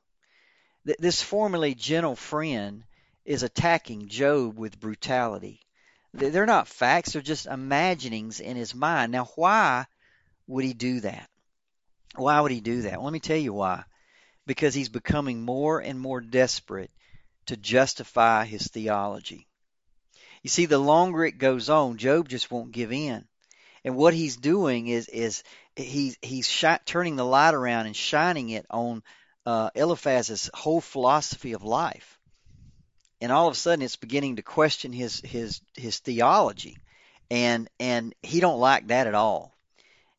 This 0.83 1.23
formerly 1.23 1.73
gentle 1.73 2.15
friend 2.15 2.83
is 3.25 3.41
attacking 3.41 4.09
Job 4.09 4.59
with 4.59 4.79
brutality. 4.79 5.64
They're 6.17 6.45
not 6.45 6.67
facts, 6.67 7.13
they're 7.13 7.21
just 7.21 7.45
imaginings 7.45 8.39
in 8.39 8.55
his 8.55 8.73
mind. 8.73 9.11
Now, 9.11 9.25
why 9.35 9.85
would 10.47 10.63
he 10.63 10.73
do 10.73 11.01
that? 11.01 11.29
Why 12.15 12.39
would 12.39 12.51
he 12.51 12.61
do 12.61 12.83
that? 12.83 13.01
Let 13.01 13.11
me 13.11 13.19
tell 13.19 13.37
you 13.37 13.53
why. 13.53 13.83
Because 14.45 14.73
he's 14.73 14.89
becoming 14.89 15.41
more 15.41 15.79
and 15.79 15.99
more 15.99 16.21
desperate 16.21 16.91
to 17.47 17.57
justify 17.57 18.45
his 18.45 18.67
theology. 18.67 19.47
You 20.41 20.49
see, 20.49 20.67
the 20.67 20.77
longer 20.77 21.25
it 21.25 21.37
goes 21.37 21.69
on, 21.69 21.97
Job 21.97 22.29
just 22.29 22.51
won't 22.51 22.71
give 22.71 22.91
in. 22.91 23.25
And 23.83 23.95
what 23.95 24.13
he's 24.13 24.37
doing 24.37 24.87
is 24.87 25.07
is 25.09 25.43
he's 25.75 26.17
he's 26.21 26.63
turning 26.85 27.15
the 27.15 27.25
light 27.25 27.53
around 27.53 27.87
and 27.87 27.95
shining 27.95 28.49
it 28.49 28.65
on 28.69 29.03
uh, 29.45 29.69
Eliphaz's 29.75 30.49
whole 30.53 30.81
philosophy 30.81 31.53
of 31.53 31.63
life. 31.63 32.14
And 33.25 33.31
all 33.31 33.47
of 33.47 33.53
a 33.53 33.57
sudden, 33.57 33.81
it's 33.81 33.95
beginning 33.95 34.35
to 34.35 34.43
question 34.43 34.93
his 34.93 35.19
his 35.21 35.59
his 35.73 35.97
theology, 35.97 36.77
and 37.31 37.67
and 37.79 38.13
he 38.21 38.39
don't 38.39 38.59
like 38.59 38.89
that 38.89 39.07
at 39.07 39.15
all. 39.15 39.51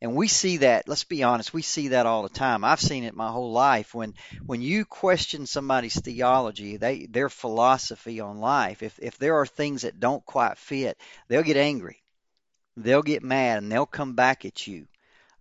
And 0.02 0.16
we 0.16 0.26
see 0.26 0.56
that, 0.56 0.88
let's 0.88 1.04
be 1.04 1.22
honest, 1.22 1.54
we 1.54 1.62
see 1.62 1.88
that 1.88 2.06
all 2.06 2.24
the 2.24 2.28
time. 2.28 2.64
I've 2.64 2.80
seen 2.80 3.04
it 3.04 3.14
my 3.14 3.30
whole 3.30 3.52
life 3.52 3.94
when 3.94 4.14
when 4.44 4.60
you 4.60 4.84
question 4.84 5.46
somebody's 5.46 6.00
theology, 6.00 6.78
they 6.78 7.06
their 7.06 7.28
philosophy 7.28 8.18
on 8.18 8.40
life, 8.40 8.82
if 8.82 8.98
if 9.00 9.18
there 9.18 9.36
are 9.36 9.46
things 9.46 9.82
that 9.82 10.00
don't 10.00 10.26
quite 10.26 10.58
fit, 10.58 10.98
they'll 11.28 11.44
get 11.44 11.56
angry. 11.56 12.02
They'll 12.76 13.02
get 13.02 13.22
mad 13.22 13.62
and 13.62 13.70
they'll 13.70 13.86
come 13.86 14.14
back 14.14 14.44
at 14.44 14.66
you. 14.66 14.88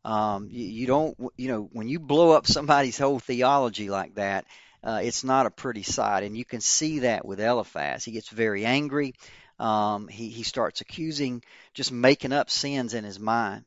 Um, 0.04 0.50
you, 0.52 0.68
you 0.68 0.86
don't, 0.86 1.18
you 1.36 1.48
know, 1.48 1.68
when 1.74 1.88
you 1.88 1.98
blow 2.00 2.34
up 2.34 2.46
somebody's 2.46 3.00
whole 3.00 3.18
theology 3.18 3.90
like 3.90 4.14
that, 4.16 4.46
uh, 4.86 5.00
it's 5.04 5.24
not 5.24 5.46
a 5.46 5.52
pretty 5.52 5.84
sight. 5.84 6.24
And 6.24 6.38
you 6.38 6.46
can 6.46 6.62
see 6.62 7.00
that 7.00 7.26
with 7.26 7.40
Eliphaz. 7.40 8.06
He 8.06 8.12
gets 8.12 8.30
very 8.30 8.66
angry. 8.66 9.16
Um, 9.60 10.08
he, 10.08 10.30
he 10.30 10.44
starts 10.44 10.82
accusing, 10.82 11.44
just 11.74 11.92
making 11.92 12.34
up 12.34 12.50
sins 12.50 12.94
in 12.94 13.04
his 13.04 13.20
mind 13.20 13.66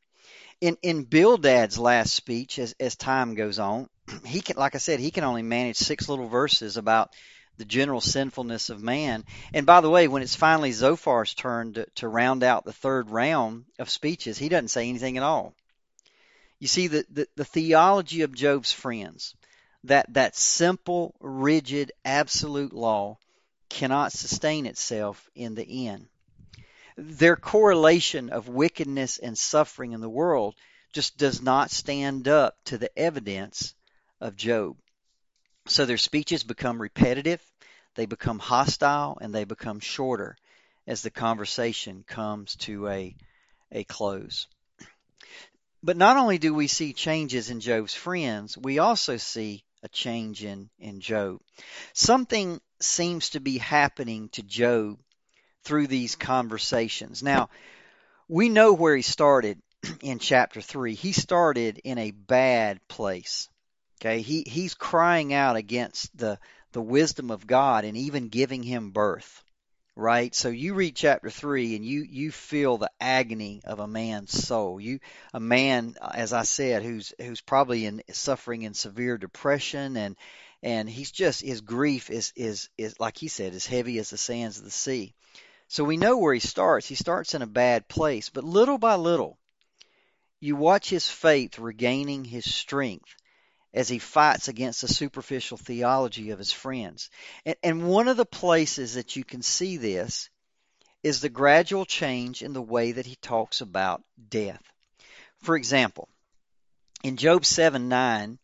in 0.60 0.76
in 0.82 1.04
Bildad's 1.04 1.78
last 1.78 2.14
speech, 2.14 2.58
as 2.58 2.74
as 2.80 2.96
time 2.96 3.34
goes 3.34 3.58
on, 3.58 3.88
he 4.24 4.40
can, 4.40 4.56
like 4.56 4.74
I 4.74 4.78
said, 4.78 5.00
he 5.00 5.10
can 5.10 5.24
only 5.24 5.42
manage 5.42 5.76
six 5.76 6.08
little 6.08 6.28
verses 6.28 6.76
about 6.76 7.14
the 7.56 7.64
general 7.64 8.00
sinfulness 8.00 8.70
of 8.70 8.82
man. 8.82 9.24
And 9.52 9.66
by 9.66 9.80
the 9.80 9.90
way, 9.90 10.06
when 10.06 10.22
it's 10.22 10.36
finally 10.36 10.70
Zophar's 10.70 11.34
turn 11.34 11.74
to, 11.74 11.86
to 11.96 12.08
round 12.08 12.44
out 12.44 12.64
the 12.64 12.72
third 12.72 13.10
round 13.10 13.64
of 13.80 13.90
speeches, 13.90 14.38
he 14.38 14.48
doesn't 14.48 14.68
say 14.68 14.88
anything 14.88 15.16
at 15.16 15.24
all. 15.24 15.54
You 16.60 16.68
see, 16.68 16.86
the, 16.86 17.04
the, 17.10 17.28
the 17.34 17.44
theology 17.44 18.22
of 18.22 18.34
Job's 18.34 18.72
friends, 18.72 19.34
that, 19.84 20.12
that 20.14 20.36
simple, 20.36 21.14
rigid, 21.20 21.92
absolute 22.04 22.72
law, 22.72 23.18
cannot 23.68 24.12
sustain 24.12 24.66
itself 24.66 25.28
in 25.34 25.54
the 25.54 25.88
end 25.88 26.08
their 26.98 27.36
correlation 27.36 28.28
of 28.28 28.48
wickedness 28.48 29.18
and 29.18 29.38
suffering 29.38 29.92
in 29.92 30.00
the 30.00 30.08
world 30.08 30.56
just 30.92 31.16
does 31.16 31.40
not 31.40 31.70
stand 31.70 32.26
up 32.26 32.56
to 32.64 32.76
the 32.76 32.98
evidence 32.98 33.74
of 34.20 34.34
Job. 34.34 34.76
So 35.66 35.86
their 35.86 35.96
speeches 35.96 36.42
become 36.42 36.82
repetitive, 36.82 37.40
they 37.94 38.06
become 38.06 38.40
hostile, 38.40 39.16
and 39.20 39.32
they 39.32 39.44
become 39.44 39.78
shorter 39.78 40.36
as 40.88 41.02
the 41.02 41.10
conversation 41.10 42.04
comes 42.06 42.56
to 42.56 42.88
a, 42.88 43.14
a 43.70 43.84
close. 43.84 44.48
But 45.80 45.96
not 45.96 46.16
only 46.16 46.38
do 46.38 46.52
we 46.52 46.66
see 46.66 46.92
changes 46.94 47.48
in 47.48 47.60
Job's 47.60 47.94
friends, 47.94 48.58
we 48.58 48.80
also 48.80 49.18
see 49.18 49.62
a 49.82 49.88
change 49.88 50.44
in, 50.44 50.70
in 50.78 51.00
Job. 51.00 51.40
Something 51.92 52.60
seems 52.80 53.30
to 53.30 53.40
be 53.40 53.58
happening 53.58 54.28
to 54.30 54.42
Job 54.42 54.98
through 55.64 55.86
these 55.86 56.16
conversations. 56.16 57.22
Now, 57.22 57.50
we 58.28 58.48
know 58.48 58.72
where 58.72 58.96
he 58.96 59.02
started 59.02 59.60
in 60.02 60.18
chapter 60.18 60.60
3. 60.60 60.94
He 60.94 61.12
started 61.12 61.80
in 61.84 61.98
a 61.98 62.10
bad 62.10 62.80
place. 62.88 63.48
Okay? 64.00 64.20
He 64.22 64.44
he's 64.46 64.74
crying 64.74 65.32
out 65.34 65.56
against 65.56 66.16
the 66.16 66.38
the 66.72 66.82
wisdom 66.82 67.30
of 67.30 67.46
God 67.46 67.84
and 67.84 67.96
even 67.96 68.28
giving 68.28 68.62
him 68.62 68.90
birth. 68.90 69.42
Right? 69.98 70.32
So 70.32 70.48
you 70.48 70.74
read 70.74 70.94
chapter 70.94 71.28
3 71.28 71.74
and 71.74 71.84
you 71.84 72.02
you 72.08 72.30
feel 72.30 72.78
the 72.78 72.92
agony 73.00 73.62
of 73.64 73.80
a 73.80 73.88
man's 73.88 74.30
soul. 74.30 74.80
You 74.80 75.00
a 75.34 75.40
man 75.40 75.96
as 76.14 76.32
I 76.32 76.44
said 76.44 76.84
who's 76.84 77.12
who's 77.20 77.40
probably 77.40 77.84
in 77.84 78.04
suffering 78.12 78.62
in 78.62 78.74
severe 78.74 79.18
depression 79.18 79.96
and 79.96 80.14
and 80.62 80.88
he's 80.88 81.10
just 81.10 81.40
his 81.40 81.62
grief 81.62 82.10
is 82.10 82.32
is 82.36 82.68
is 82.78 83.00
like 83.00 83.16
he 83.16 83.26
said 83.26 83.54
as 83.54 83.66
heavy 83.66 83.98
as 83.98 84.10
the 84.10 84.18
sands 84.18 84.58
of 84.58 84.64
the 84.64 84.70
sea. 84.70 85.14
So 85.66 85.82
we 85.82 85.96
know 85.96 86.18
where 86.18 86.32
he 86.32 86.38
starts. 86.38 86.86
He 86.86 86.94
starts 86.94 87.34
in 87.34 87.42
a 87.42 87.48
bad 87.48 87.88
place, 87.88 88.30
but 88.30 88.44
little 88.44 88.78
by 88.78 88.94
little, 88.94 89.36
you 90.38 90.54
watch 90.54 90.88
his 90.90 91.08
faith 91.08 91.58
regaining 91.58 92.24
his 92.24 92.44
strength 92.44 93.16
as 93.74 93.88
he 93.88 93.98
fights 93.98 94.48
against 94.48 94.80
the 94.80 94.88
superficial 94.88 95.58
theology 95.58 96.30
of 96.30 96.38
his 96.38 96.52
friends. 96.52 97.10
And, 97.44 97.56
and 97.62 97.88
one 97.88 98.08
of 98.08 98.16
the 98.16 98.24
places 98.24 98.94
that 98.94 99.16
you 99.16 99.24
can 99.24 99.42
see 99.42 99.76
this 99.76 100.30
is 101.02 101.20
the 101.20 101.28
gradual 101.28 101.84
change 101.84 102.42
in 102.42 102.52
the 102.52 102.62
way 102.62 102.92
that 102.92 103.06
he 103.06 103.16
talks 103.16 103.60
about 103.60 104.02
death. 104.28 104.62
For 105.42 105.56
example, 105.56 106.08
in 107.04 107.16
Job 107.16 107.44
7 107.44 107.88
9, 107.88 108.38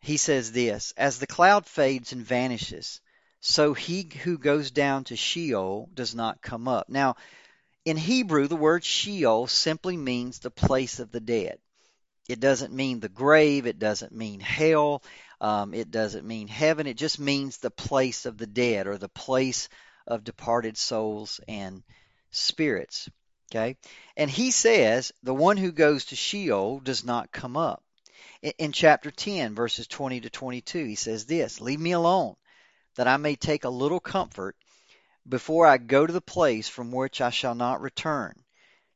he 0.00 0.16
says 0.16 0.52
this 0.52 0.92
As 0.96 1.18
the 1.18 1.26
cloud 1.26 1.66
fades 1.66 2.12
and 2.12 2.24
vanishes, 2.24 3.00
so 3.40 3.74
he 3.74 4.08
who 4.22 4.38
goes 4.38 4.70
down 4.70 5.04
to 5.04 5.16
Sheol 5.16 5.88
does 5.94 6.14
not 6.14 6.42
come 6.42 6.66
up. 6.66 6.88
Now, 6.88 7.16
in 7.84 7.96
Hebrew, 7.96 8.48
the 8.48 8.56
word 8.56 8.84
Sheol 8.84 9.46
simply 9.46 9.96
means 9.96 10.38
the 10.38 10.50
place 10.50 10.98
of 10.98 11.10
the 11.10 11.20
dead. 11.20 11.58
It 12.28 12.40
doesn't 12.40 12.72
mean 12.72 13.00
the 13.00 13.08
grave. 13.08 13.66
It 13.66 13.78
doesn't 13.78 14.12
mean 14.12 14.40
hell. 14.40 15.02
Um, 15.40 15.74
it 15.74 15.90
doesn't 15.90 16.26
mean 16.26 16.48
heaven. 16.48 16.86
It 16.86 16.96
just 16.96 17.18
means 17.18 17.58
the 17.58 17.70
place 17.70 18.26
of 18.26 18.38
the 18.38 18.46
dead 18.46 18.86
or 18.86 18.96
the 18.96 19.08
place 19.08 19.68
of 20.06 20.24
departed 20.24 20.76
souls 20.76 21.40
and 21.48 21.82
spirits. 22.30 23.08
Okay? 23.50 23.76
And 24.16 24.30
he 24.30 24.50
says 24.50 25.12
the 25.22 25.34
one 25.34 25.56
who 25.56 25.72
goes 25.72 26.06
to 26.06 26.16
Sheol 26.16 26.80
does 26.80 27.04
not 27.04 27.32
come 27.32 27.56
up. 27.56 27.82
In, 28.40 28.52
in 28.58 28.72
chapter 28.72 29.10
10, 29.10 29.54
verses 29.54 29.86
20 29.86 30.22
to 30.22 30.30
22, 30.30 30.84
he 30.84 30.94
says 30.94 31.26
this 31.26 31.60
Leave 31.60 31.80
me 31.80 31.92
alone, 31.92 32.36
that 32.96 33.08
I 33.08 33.16
may 33.16 33.36
take 33.36 33.64
a 33.64 33.70
little 33.70 34.00
comfort 34.00 34.56
before 35.28 35.66
I 35.66 35.78
go 35.78 36.06
to 36.06 36.12
the 36.12 36.20
place 36.20 36.68
from 36.68 36.90
which 36.90 37.20
I 37.20 37.30
shall 37.30 37.54
not 37.54 37.80
return, 37.80 38.41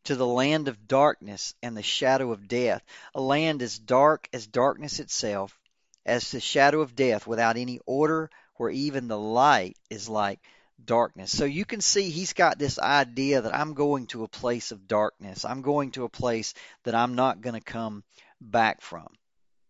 to 0.07 0.17
the 0.17 0.27
land 0.27 0.69
of 0.69 0.89
darkness 0.89 1.55
and 1.63 1.77
the 1.77 1.83
shadow 1.83 2.33
of 2.33 2.49
death, 2.49 2.83
a 3.15 3.21
land 3.21 3.63
as 3.63 3.79
dark 3.79 4.29
as 4.33 4.47
darkness 4.47 5.01
itself, 5.01 5.59
as 6.05 6.31
the 6.31 6.41
shadow 6.41 6.81
of 6.81 6.95
death, 6.95 7.27
without 7.27 7.57
any 7.57 7.81
order, 7.87 8.31
where 8.57 8.71
even 8.71 9.09
the 9.09 9.19
light 9.19 9.77
is 9.91 10.09
like 10.09 10.41
darkness. 10.85 11.37
So 11.37 11.45
you 11.45 11.65
can 11.65 11.81
see 11.81 12.11
he's 12.11 12.33
got 12.33 12.59
this 12.59 12.79
idea 12.79 13.43
that 13.43 13.55
I'm 13.55 13.75
going 13.75 14.07
to 14.09 14.25
a 14.25 14.29
place 14.29 14.71
of 14.71 14.87
darkness. 14.87 15.45
I'm 15.45 15.63
going 15.63 15.91
to 15.93 16.05
a 16.05 16.09
place 16.09 16.55
that 16.85 16.95
I'm 16.95 17.15
not 17.15 17.41
going 17.41 17.55
to 17.55 17.61
come 17.61 18.05
back 18.41 18.83
from. 18.83 19.09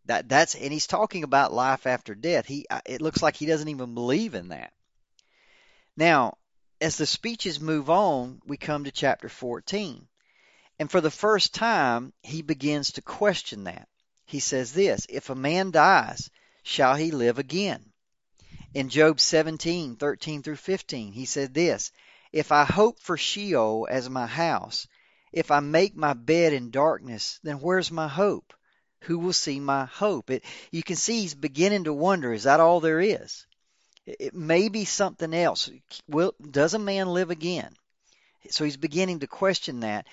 That 0.04 0.28
that's 0.28 0.54
and 0.54 0.72
he's 0.72 0.86
talking 0.86 1.24
about 1.24 1.52
life 1.52 1.86
after 1.86 2.14
death. 2.14 2.46
He 2.46 2.66
uh, 2.70 2.80
it 2.86 3.00
looks 3.00 3.22
like 3.22 3.36
he 3.36 3.46
doesn't 3.46 3.68
even 3.68 3.94
believe 3.94 4.34
in 4.34 4.48
that. 4.48 4.72
Now, 5.96 6.36
as 6.80 6.96
the 6.96 7.06
speeches 7.06 7.60
move 7.60 7.90
on, 7.90 8.40
we 8.46 8.56
come 8.56 8.84
to 8.84 8.92
chapter 8.92 9.28
14. 9.28 10.06
And 10.78 10.90
for 10.90 11.00
the 11.00 11.10
first 11.10 11.54
time, 11.54 12.12
he 12.22 12.42
begins 12.42 12.92
to 12.92 13.02
question 13.02 13.64
that. 13.64 13.88
He 14.26 14.40
says 14.40 14.72
this, 14.72 15.06
if 15.08 15.30
a 15.30 15.34
man 15.34 15.70
dies, 15.70 16.30
shall 16.62 16.96
he 16.96 17.10
live 17.10 17.38
again? 17.38 17.92
In 18.74 18.88
Job 18.90 19.20
17, 19.20 19.96
13 19.96 20.42
through 20.42 20.56
15, 20.56 21.12
he 21.12 21.24
said 21.24 21.54
this 21.54 21.92
If 22.32 22.52
I 22.52 22.64
hope 22.64 23.00
for 23.00 23.16
Sheol 23.16 23.86
as 23.90 24.10
my 24.10 24.26
house, 24.26 24.86
if 25.32 25.50
I 25.50 25.60
make 25.60 25.96
my 25.96 26.12
bed 26.12 26.52
in 26.52 26.70
darkness, 26.70 27.40
then 27.42 27.60
where's 27.60 27.90
my 27.90 28.08
hope? 28.08 28.52
Who 29.02 29.18
will 29.18 29.32
see 29.32 29.60
my 29.60 29.86
hope? 29.86 30.30
It, 30.30 30.44
you 30.70 30.82
can 30.82 30.96
see 30.96 31.20
he's 31.20 31.34
beginning 31.34 31.84
to 31.84 31.92
wonder 31.92 32.32
is 32.32 32.42
that 32.42 32.60
all 32.60 32.80
there 32.80 33.00
is? 33.00 33.46
It, 34.04 34.16
it 34.18 34.34
may 34.34 34.68
be 34.68 34.84
something 34.84 35.32
else. 35.32 35.70
Will, 36.08 36.34
does 36.50 36.74
a 36.74 36.78
man 36.78 37.08
live 37.08 37.30
again? 37.30 37.74
So 38.50 38.64
he's 38.64 38.76
beginning 38.76 39.20
to 39.20 39.26
question 39.26 39.80
that. 39.80 40.06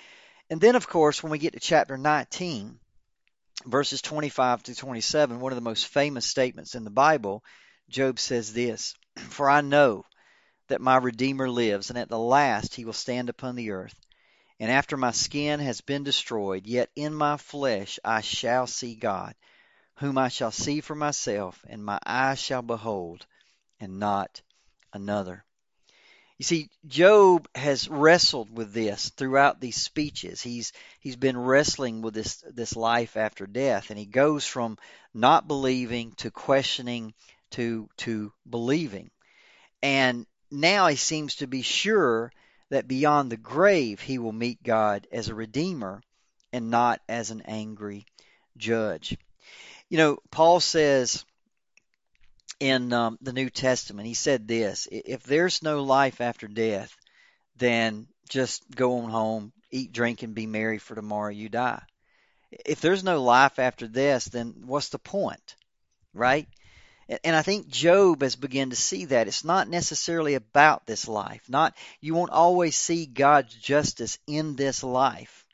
And 0.50 0.60
then, 0.60 0.76
of 0.76 0.88
course, 0.88 1.22
when 1.22 1.32
we 1.32 1.38
get 1.38 1.54
to 1.54 1.60
chapter 1.60 1.96
19, 1.96 2.78
verses 3.64 4.02
25 4.02 4.62
to 4.64 4.74
27, 4.74 5.40
one 5.40 5.52
of 5.52 5.56
the 5.56 5.62
most 5.62 5.86
famous 5.86 6.26
statements 6.26 6.74
in 6.74 6.84
the 6.84 6.90
Bible, 6.90 7.42
Job 7.88 8.18
says 8.18 8.52
this 8.52 8.94
For 9.16 9.48
I 9.48 9.62
know 9.62 10.04
that 10.68 10.80
my 10.80 10.96
Redeemer 10.96 11.48
lives, 11.48 11.90
and 11.90 11.98
at 11.98 12.08
the 12.08 12.18
last 12.18 12.74
he 12.74 12.84
will 12.84 12.92
stand 12.92 13.28
upon 13.28 13.56
the 13.56 13.70
earth. 13.70 13.94
And 14.60 14.70
after 14.70 14.96
my 14.96 15.10
skin 15.10 15.60
has 15.60 15.80
been 15.80 16.04
destroyed, 16.04 16.66
yet 16.66 16.90
in 16.94 17.14
my 17.14 17.36
flesh 17.36 17.98
I 18.04 18.20
shall 18.20 18.66
see 18.66 18.94
God, 18.94 19.34
whom 19.96 20.16
I 20.18 20.28
shall 20.28 20.52
see 20.52 20.80
for 20.80 20.94
myself, 20.94 21.64
and 21.68 21.84
my 21.84 21.98
eyes 22.06 22.38
shall 22.38 22.62
behold, 22.62 23.26
and 23.80 23.98
not 23.98 24.42
another. 24.92 25.44
You 26.38 26.44
see, 26.44 26.68
Job 26.86 27.48
has 27.54 27.88
wrestled 27.88 28.56
with 28.56 28.72
this 28.72 29.10
throughout 29.10 29.60
these 29.60 29.80
speeches. 29.80 30.42
He's 30.42 30.72
he's 30.98 31.16
been 31.16 31.38
wrestling 31.38 32.02
with 32.02 32.14
this 32.14 32.44
this 32.52 32.74
life 32.74 33.16
after 33.16 33.46
death, 33.46 33.90
and 33.90 33.98
he 33.98 34.06
goes 34.06 34.44
from 34.44 34.76
not 35.12 35.46
believing 35.46 36.12
to 36.16 36.32
questioning 36.32 37.14
to 37.52 37.88
to 37.98 38.32
believing. 38.48 39.10
And 39.80 40.26
now 40.50 40.88
he 40.88 40.96
seems 40.96 41.36
to 41.36 41.46
be 41.46 41.62
sure 41.62 42.32
that 42.70 42.88
beyond 42.88 43.30
the 43.30 43.36
grave 43.36 44.00
he 44.00 44.18
will 44.18 44.32
meet 44.32 44.60
God 44.62 45.06
as 45.12 45.28
a 45.28 45.34
redeemer 45.34 46.02
and 46.52 46.68
not 46.68 47.00
as 47.08 47.30
an 47.30 47.42
angry 47.42 48.06
judge. 48.56 49.16
You 49.88 49.98
know, 49.98 50.18
Paul 50.32 50.58
says 50.58 51.24
in 52.60 52.92
um, 52.92 53.18
the 53.20 53.32
New 53.32 53.50
Testament, 53.50 54.06
he 54.06 54.14
said 54.14 54.48
this 54.48 54.88
if 54.90 55.22
there's 55.22 55.62
no 55.62 55.82
life 55.82 56.20
after 56.20 56.48
death, 56.48 56.94
then 57.56 58.06
just 58.28 58.62
go 58.74 58.98
on 58.98 59.10
home, 59.10 59.52
eat, 59.70 59.92
drink, 59.92 60.22
and 60.22 60.34
be 60.34 60.46
merry, 60.46 60.78
for 60.78 60.94
tomorrow 60.94 61.30
you 61.30 61.48
die. 61.48 61.82
If 62.50 62.80
there's 62.80 63.04
no 63.04 63.22
life 63.22 63.58
after 63.58 63.88
this, 63.88 64.26
then 64.26 64.62
what's 64.66 64.90
the 64.90 64.98
point? 64.98 65.56
Right? 66.12 66.48
And 67.22 67.36
I 67.36 67.42
think 67.42 67.68
Job 67.68 68.22
has 68.22 68.36
begun 68.36 68.70
to 68.70 68.76
see 68.76 69.06
that 69.06 69.28
it's 69.28 69.44
not 69.44 69.68
necessarily 69.68 70.34
about 70.34 70.86
this 70.86 71.06
life. 71.06 71.42
Not 71.48 71.74
you 72.00 72.14
won't 72.14 72.30
always 72.30 72.76
see 72.76 73.04
God's 73.04 73.54
justice 73.54 74.18
in 74.26 74.56
this 74.56 74.82
life 74.82 75.44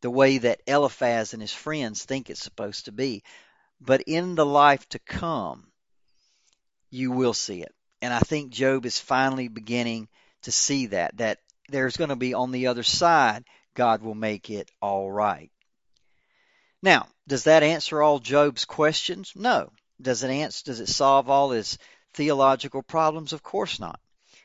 the 0.00 0.10
way 0.10 0.38
that 0.38 0.62
Eliphaz 0.66 1.34
and 1.34 1.42
his 1.42 1.52
friends 1.52 2.04
think 2.04 2.30
it's 2.30 2.42
supposed 2.42 2.86
to 2.86 2.92
be. 2.92 3.22
But 3.80 4.02
in 4.02 4.34
the 4.34 4.46
life 4.46 4.88
to 4.90 4.98
come, 4.98 5.66
you 6.94 7.10
will 7.10 7.34
see 7.34 7.60
it. 7.60 7.74
And 8.00 8.14
I 8.14 8.20
think 8.20 8.52
Job 8.52 8.86
is 8.86 9.00
finally 9.00 9.48
beginning 9.48 10.08
to 10.42 10.52
see 10.52 10.86
that 10.86 11.16
that 11.16 11.38
there's 11.68 11.96
going 11.96 12.10
to 12.10 12.16
be 12.16 12.34
on 12.34 12.52
the 12.52 12.68
other 12.68 12.82
side 12.84 13.44
God 13.74 14.02
will 14.02 14.14
make 14.14 14.50
it 14.50 14.70
all 14.80 15.10
right. 15.10 15.50
Now, 16.82 17.08
does 17.26 17.44
that 17.44 17.64
answer 17.64 18.00
all 18.00 18.20
Job's 18.20 18.64
questions? 18.64 19.32
No. 19.34 19.72
Does 20.00 20.22
it 20.22 20.30
answer 20.30 20.64
does 20.66 20.80
it 20.80 20.88
solve 20.88 21.28
all 21.28 21.50
his 21.50 21.78
theological 22.12 22.82
problems? 22.82 23.32
Of 23.32 23.42
course 23.42 23.80
not. 23.80 23.98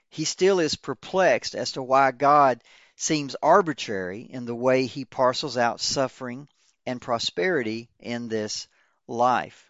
He 0.10 0.26
still 0.26 0.60
is 0.60 0.76
perplexed 0.76 1.54
as 1.54 1.74
to 1.74 1.84
why 1.84 2.12
God 2.12 2.64
seems 2.96 3.36
arbitrary 3.44 4.22
in 4.22 4.46
the 4.46 4.56
way 4.56 4.88
he 4.88 5.06
parcels 5.06 5.56
out 5.56 5.82
suffering 5.82 6.48
and 6.88 7.00
prosperity 7.00 7.90
in 8.00 8.28
this 8.28 8.68
life. 9.08 9.70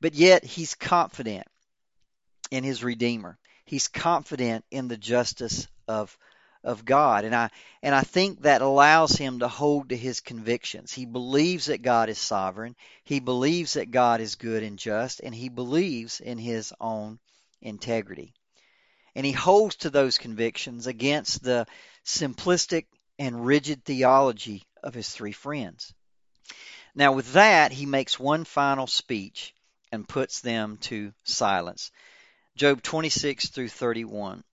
But 0.00 0.14
yet 0.14 0.44
he's 0.44 0.76
confident 0.76 1.48
in 2.50 2.64
his 2.64 2.84
redeemer. 2.84 3.38
He's 3.64 3.88
confident 3.88 4.64
in 4.70 4.88
the 4.88 4.96
justice 4.96 5.66
of 5.88 6.16
of 6.64 6.84
God. 6.84 7.24
And 7.24 7.34
I 7.34 7.50
and 7.82 7.94
I 7.94 8.00
think 8.00 8.42
that 8.42 8.62
allows 8.62 9.12
him 9.12 9.40
to 9.40 9.48
hold 9.48 9.90
to 9.90 9.96
his 9.96 10.20
convictions. 10.20 10.92
He 10.92 11.04
believes 11.04 11.66
that 11.66 11.82
God 11.82 12.08
is 12.08 12.18
sovereign. 12.18 12.74
He 13.04 13.20
believes 13.20 13.74
that 13.74 13.90
God 13.90 14.20
is 14.20 14.34
good 14.34 14.62
and 14.62 14.78
just, 14.78 15.20
and 15.20 15.34
he 15.34 15.50
believes 15.50 16.20
in 16.20 16.38
his 16.38 16.72
own 16.80 17.18
integrity. 17.60 18.32
And 19.14 19.24
he 19.24 19.32
holds 19.32 19.76
to 19.76 19.90
those 19.90 20.18
convictions 20.18 20.86
against 20.86 21.42
the 21.42 21.66
simplistic 22.04 22.86
and 23.18 23.46
rigid 23.46 23.84
theology 23.84 24.64
of 24.82 24.94
his 24.94 25.08
three 25.08 25.32
friends. 25.32 25.92
Now, 26.94 27.12
with 27.12 27.32
that, 27.34 27.72
he 27.72 27.86
makes 27.86 28.18
one 28.18 28.44
final 28.44 28.86
speech 28.86 29.54
and 29.92 30.08
puts 30.08 30.40
them 30.40 30.78
to 30.78 31.12
silence. 31.24 31.92
Job 32.56 32.82
26 32.82 33.48
through 33.48 33.68
31. 33.68 34.44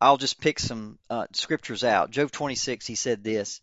I'll 0.00 0.16
just 0.16 0.40
pick 0.40 0.58
some 0.58 0.98
uh, 1.08 1.28
scriptures 1.32 1.84
out. 1.84 2.10
Job 2.10 2.32
26, 2.32 2.84
he 2.88 2.96
said 2.96 3.22
this 3.22 3.60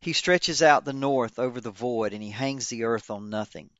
He 0.00 0.12
stretches 0.12 0.60
out 0.60 0.84
the 0.84 0.92
north 0.92 1.38
over 1.38 1.60
the 1.60 1.70
void, 1.70 2.14
and 2.14 2.22
he 2.22 2.30
hangs 2.30 2.66
the 2.66 2.82
earth 2.82 3.10
on 3.10 3.30
nothing. 3.30 3.70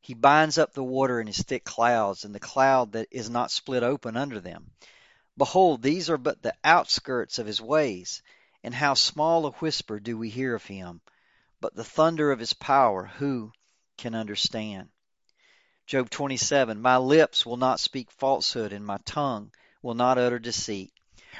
He 0.00 0.14
binds 0.14 0.58
up 0.58 0.74
the 0.74 0.84
water 0.84 1.20
in 1.20 1.26
his 1.26 1.42
thick 1.42 1.64
clouds, 1.64 2.24
and 2.24 2.32
the 2.32 2.38
cloud 2.38 2.92
that 2.92 3.08
is 3.10 3.28
not 3.28 3.50
split 3.50 3.82
open 3.82 4.16
under 4.16 4.38
them. 4.38 4.70
Behold, 5.36 5.82
these 5.82 6.08
are 6.08 6.16
but 6.16 6.42
the 6.42 6.54
outskirts 6.62 7.40
of 7.40 7.48
his 7.48 7.60
ways, 7.60 8.22
and 8.62 8.72
how 8.72 8.94
small 8.94 9.44
a 9.46 9.50
whisper 9.50 9.98
do 9.98 10.16
we 10.16 10.30
hear 10.30 10.54
of 10.54 10.66
him. 10.66 11.00
But 11.60 11.74
the 11.74 11.82
thunder 11.82 12.30
of 12.30 12.38
his 12.38 12.52
power, 12.52 13.06
who 13.06 13.50
can 13.96 14.14
understand? 14.14 14.90
Job 15.86 16.08
27 16.08 16.80
My 16.80 16.96
lips 16.96 17.44
will 17.44 17.58
not 17.58 17.78
speak 17.78 18.10
falsehood, 18.10 18.72
and 18.72 18.86
my 18.86 18.96
tongue 19.04 19.52
will 19.82 19.94
not 19.94 20.16
utter 20.16 20.38
deceit. 20.38 20.90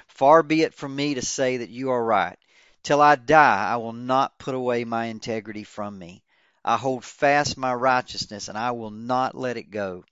Far 0.06 0.42
be 0.42 0.60
it 0.60 0.74
from 0.74 0.94
me 0.94 1.14
to 1.14 1.22
say 1.22 1.56
that 1.56 1.70
you 1.70 1.90
are 1.90 2.04
right. 2.04 2.38
Till 2.82 3.00
I 3.00 3.16
die, 3.16 3.72
I 3.72 3.76
will 3.76 3.94
not 3.94 4.38
put 4.38 4.54
away 4.54 4.84
my 4.84 5.06
integrity 5.06 5.64
from 5.64 5.98
me. 5.98 6.22
I 6.62 6.76
hold 6.76 7.06
fast 7.06 7.56
my 7.56 7.72
righteousness, 7.72 8.48
and 8.48 8.58
I 8.58 8.72
will 8.72 8.90
not 8.90 9.34
let 9.34 9.56
it 9.56 9.70
go. 9.70 10.04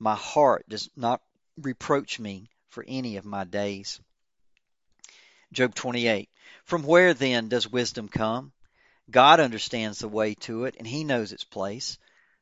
My 0.00 0.16
heart 0.16 0.68
does 0.68 0.90
not 0.96 1.22
reproach 1.56 2.18
me 2.18 2.50
for 2.70 2.84
any 2.88 3.16
of 3.16 3.24
my 3.24 3.44
days. 3.44 4.00
Job 5.52 5.76
28. 5.76 6.28
From 6.64 6.82
where 6.82 7.14
then 7.14 7.48
does 7.48 7.70
wisdom 7.70 8.08
come? 8.08 8.52
God 9.08 9.38
understands 9.38 10.00
the 10.00 10.08
way 10.08 10.34
to 10.34 10.64
it, 10.64 10.74
and 10.78 10.86
he 10.86 11.04
knows 11.04 11.30
its 11.30 11.44
place. 11.44 11.96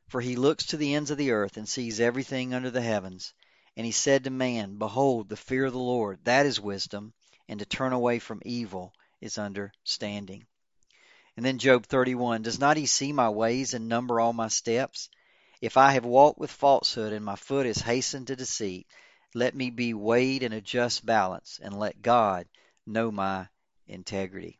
For 0.07 0.21
he 0.21 0.35
looks 0.35 0.65
to 0.67 0.77
the 0.77 0.93
ends 0.93 1.11
of 1.11 1.17
the 1.17 1.31
earth 1.31 1.57
and 1.57 1.67
sees 1.67 1.99
everything 1.99 2.53
under 2.53 2.71
the 2.71 2.81
heavens. 2.81 3.33
And 3.75 3.85
he 3.85 3.91
said 3.91 4.23
to 4.23 4.29
man, 4.29 4.77
Behold, 4.77 5.29
the 5.29 5.35
fear 5.35 5.65
of 5.65 5.73
the 5.73 5.79
Lord, 5.79 6.23
that 6.23 6.45
is 6.45 6.59
wisdom, 6.59 7.13
and 7.47 7.59
to 7.59 7.65
turn 7.65 7.93
away 7.93 8.19
from 8.19 8.41
evil 8.45 8.93
is 9.21 9.37
understanding. 9.37 10.45
And 11.35 11.45
then 11.45 11.59
Job 11.59 11.85
31 11.85 12.41
Does 12.41 12.57
not 12.57 12.77
he 12.77 12.85
see 12.85 13.11
my 13.11 13.29
ways 13.29 13.73
and 13.73 13.87
number 13.87 14.19
all 14.19 14.33
my 14.33 14.47
steps? 14.47 15.09
If 15.61 15.75
I 15.75 15.91
have 15.91 16.05
walked 16.05 16.39
with 16.39 16.51
falsehood 16.51 17.13
and 17.13 17.25
my 17.25 17.35
foot 17.35 17.65
is 17.65 17.79
hastened 17.79 18.27
to 18.27 18.35
deceit, 18.35 18.87
let 19.33 19.55
me 19.55 19.69
be 19.69 19.93
weighed 19.93 20.41
in 20.41 20.53
a 20.53 20.61
just 20.61 21.05
balance 21.05 21.59
and 21.61 21.77
let 21.77 22.01
God 22.01 22.47
know 22.85 23.11
my 23.11 23.49
integrity. 23.87 24.57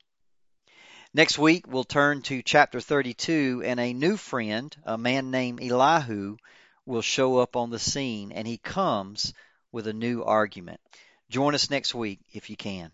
Next 1.13 1.37
week, 1.37 1.65
we'll 1.67 1.85
turn 1.85 2.21
to 2.23 2.41
chapter 2.41 2.81
32, 2.81 3.63
and 3.65 3.79
a 3.79 3.93
new 3.93 4.17
friend, 4.17 4.75
a 4.83 4.97
man 4.97 5.31
named 5.31 5.63
Elihu, 5.63 6.37
will 6.85 7.01
show 7.01 7.37
up 7.37 7.55
on 7.55 7.69
the 7.69 7.79
scene, 7.79 8.33
and 8.33 8.45
he 8.45 8.57
comes 8.57 9.33
with 9.71 9.87
a 9.87 9.93
new 9.93 10.23
argument. 10.23 10.81
Join 11.29 11.55
us 11.55 11.69
next 11.69 11.95
week 11.95 12.19
if 12.33 12.49
you 12.49 12.57
can. 12.57 12.91